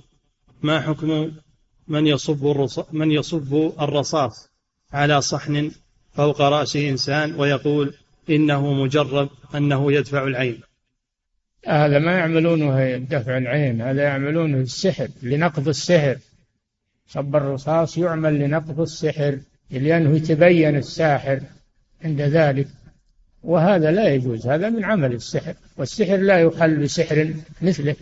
[0.61, 1.31] ما حكم
[1.87, 4.49] من يصب من يصب الرصاص
[4.93, 5.71] على صحن
[6.13, 7.93] فوق رأس إنسان ويقول
[8.29, 10.61] إنه مجرب أنه يدفع العين؟
[11.67, 16.17] هذا ما يعملونه دفع العين هذا يعملونه السحر لنقض السحر.
[17.07, 19.39] صب الرصاص يعمل لنقض السحر
[19.71, 21.41] لأنه يتبين الساحر
[22.03, 22.67] عند ذلك.
[23.47, 27.95] وهذا لا يجوز هذا من عمل السحر والسحر لا يحل بسحر مثله.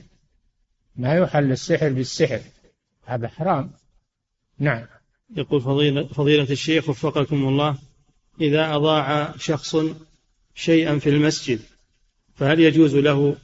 [0.96, 2.40] ما يحل السحر بالسحر
[3.06, 3.72] هذا حرام.
[4.60, 4.86] نعم.
[5.38, 7.78] يقول فضيلة, فضيلة الشيخ وفقكم الله
[8.42, 9.78] إذا أضاع شخص
[10.56, 11.60] شيئا في المسجد
[12.36, 13.36] فهل يجوز له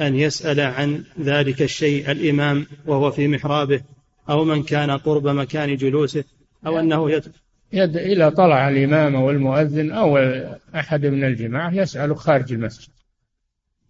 [0.00, 3.80] أن يسأل عن ذلك الشيء الإمام وهو في محرابه
[4.30, 6.24] أو من كان قرب مكان جلوسه
[6.66, 7.32] أو أنه يد
[7.74, 10.18] يد إذا طلع الإمام أو المؤذن أو
[10.74, 12.88] أحد من الجماعة يسأل خارج المسجد.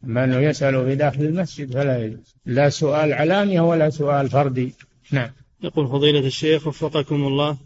[0.04, 2.34] أما أنه يسأل في داخل المسجد فلا يجوز.
[2.46, 4.74] لا سؤال علانية ولا سؤال فردي.
[5.10, 5.30] نعم.
[5.62, 7.56] يقول فضيلة الشيخ وفقكم الله.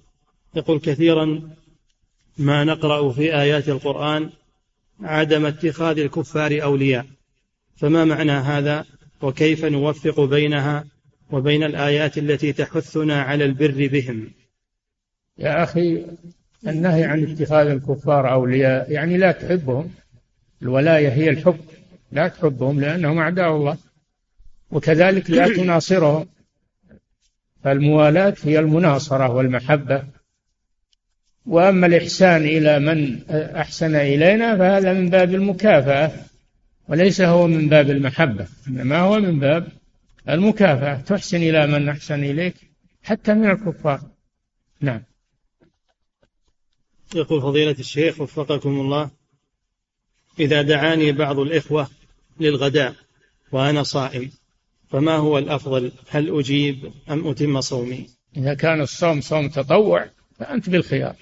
[0.55, 1.51] يقول كثيرا
[2.39, 4.31] ما نقرأ في آيات القرآن
[5.01, 7.07] عدم اتخاذ الكفار أولياء.
[7.77, 8.85] فما معنى هذا؟
[9.23, 10.85] وكيف نوفق بينها
[11.31, 14.31] وبين الآيات التي تحثنا على البر بهم؟
[15.39, 16.05] يا أخي
[16.67, 19.91] النهي عن اتخاذ الكفار أولياء يعني لا تحبهم.
[20.63, 21.61] الولاية هي الحب.
[22.13, 23.77] لا تحبهم لأنهم أعداء الله.
[24.71, 26.27] وكذلك لا تناصرهم.
[27.65, 30.03] فالموالاة هي المناصرة والمحبة.
[31.47, 36.13] وأما الإحسان إلى من أحسن إلينا فهذا من باب المكافأة.
[36.89, 39.69] وليس هو من باب المحبة إنما هو من باب
[40.29, 41.01] المكافأة.
[41.01, 42.55] تحسن إلى من أحسن إليك
[43.03, 44.01] حتى من الكفار.
[44.81, 45.03] نعم.
[47.15, 49.11] يقول فضيلة الشيخ وفقكم الله
[50.41, 51.89] إذا دعاني بعض الإخوة
[52.41, 52.95] للغداء
[53.53, 54.31] وأنا صائم
[54.91, 58.07] فما هو الأفضل؟ هل أجيب أم أتم صومي؟
[58.37, 61.17] إذا كان الصوم صوم تطوع فأنت بالخيار.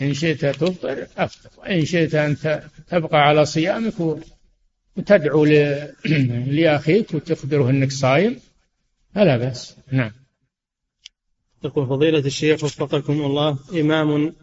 [0.00, 1.50] إن شئت تفطر أفطر.
[1.58, 2.36] وإن شئت أن
[2.88, 3.94] تبقى على صيامك
[4.96, 5.44] وتدعو
[6.56, 8.40] لأخيك وتخبره أنك صايم
[9.14, 9.76] فلا بأس.
[9.92, 10.12] نعم.
[11.64, 14.34] يقول فضيلة الشيخ وفقكم الله إمام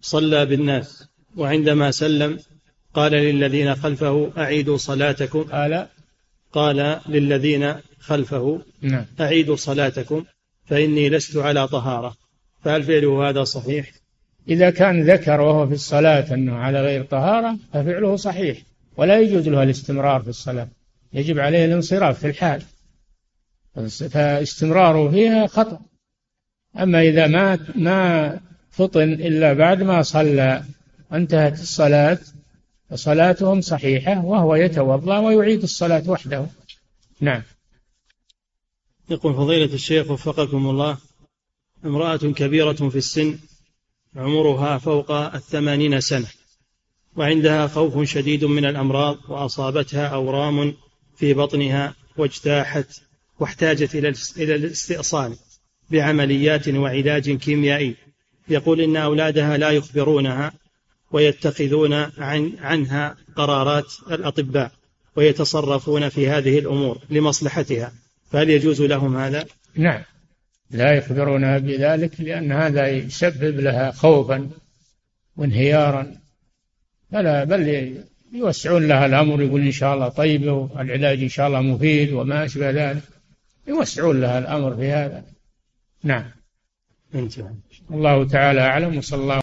[0.00, 2.38] صلى بالناس وعندما سلم
[2.94, 5.86] قال للذين خلفه أعيدوا صلاتكم قال
[6.52, 9.04] قال للذين خلفه نعم.
[9.20, 10.24] أعيدوا صلاتكم
[10.64, 12.16] فإني لست على طهارة.
[12.62, 13.90] فهل فعله هذا صحيح؟
[14.48, 18.58] إذا كان ذكر وهو في الصلاة أنه على غير طهارة ففعله صحيح
[18.96, 20.68] ولا يجوز له الاستمرار في الصلاة.
[21.12, 22.62] يجب عليه الانصراف في الحال.
[24.10, 25.80] فاستمراره فيها خطأ.
[26.78, 28.40] أما إذا ما ما
[28.70, 30.64] فطن إلا بعد ما صلى.
[31.12, 32.18] وانتهت الصلاة
[32.90, 36.46] فصلاتهم صحيحة وهو يتوضأ ويعيد الصلاة وحده.
[37.20, 37.42] نعم.
[39.10, 40.98] يقول فضيلة الشيخ وفقكم الله
[41.84, 43.38] امرأة كبيرة في السن
[44.16, 46.26] عمرها فوق الثمانين سنة
[47.16, 50.74] وعندها خوف شديد من الأمراض وأصابتها أورام
[51.16, 53.00] في بطنها واجتاحت
[53.40, 53.94] واحتاجت
[54.36, 55.36] إلى الاستئصال
[55.90, 57.96] بعمليات وعلاج كيميائي.
[58.48, 60.52] يقول إن أولادها لا يخبرونها
[61.12, 64.72] ويتخذون عن عنها قرارات الأطباء
[65.16, 67.92] ويتصرفون في هذه الأمور لمصلحتها.
[68.30, 70.02] فهل يجوز لهم هذا؟ نعم.
[70.70, 74.50] لا يخبرونها بذلك لأن هذا يسبب لها خوفا
[75.36, 76.14] وانهيارا.
[77.12, 77.94] فلا بل
[78.32, 82.70] يوسعون لها الأمر يقول إن شاء الله طيبة والعلاج إن شاء الله مفيد وما أشبه
[82.70, 83.02] ذلك.
[83.68, 85.24] يوسعون لها الأمر في هذا.
[86.04, 86.30] نعم.
[87.14, 87.54] انتهى
[87.90, 89.40] الله تعالى أعلم وصلى الله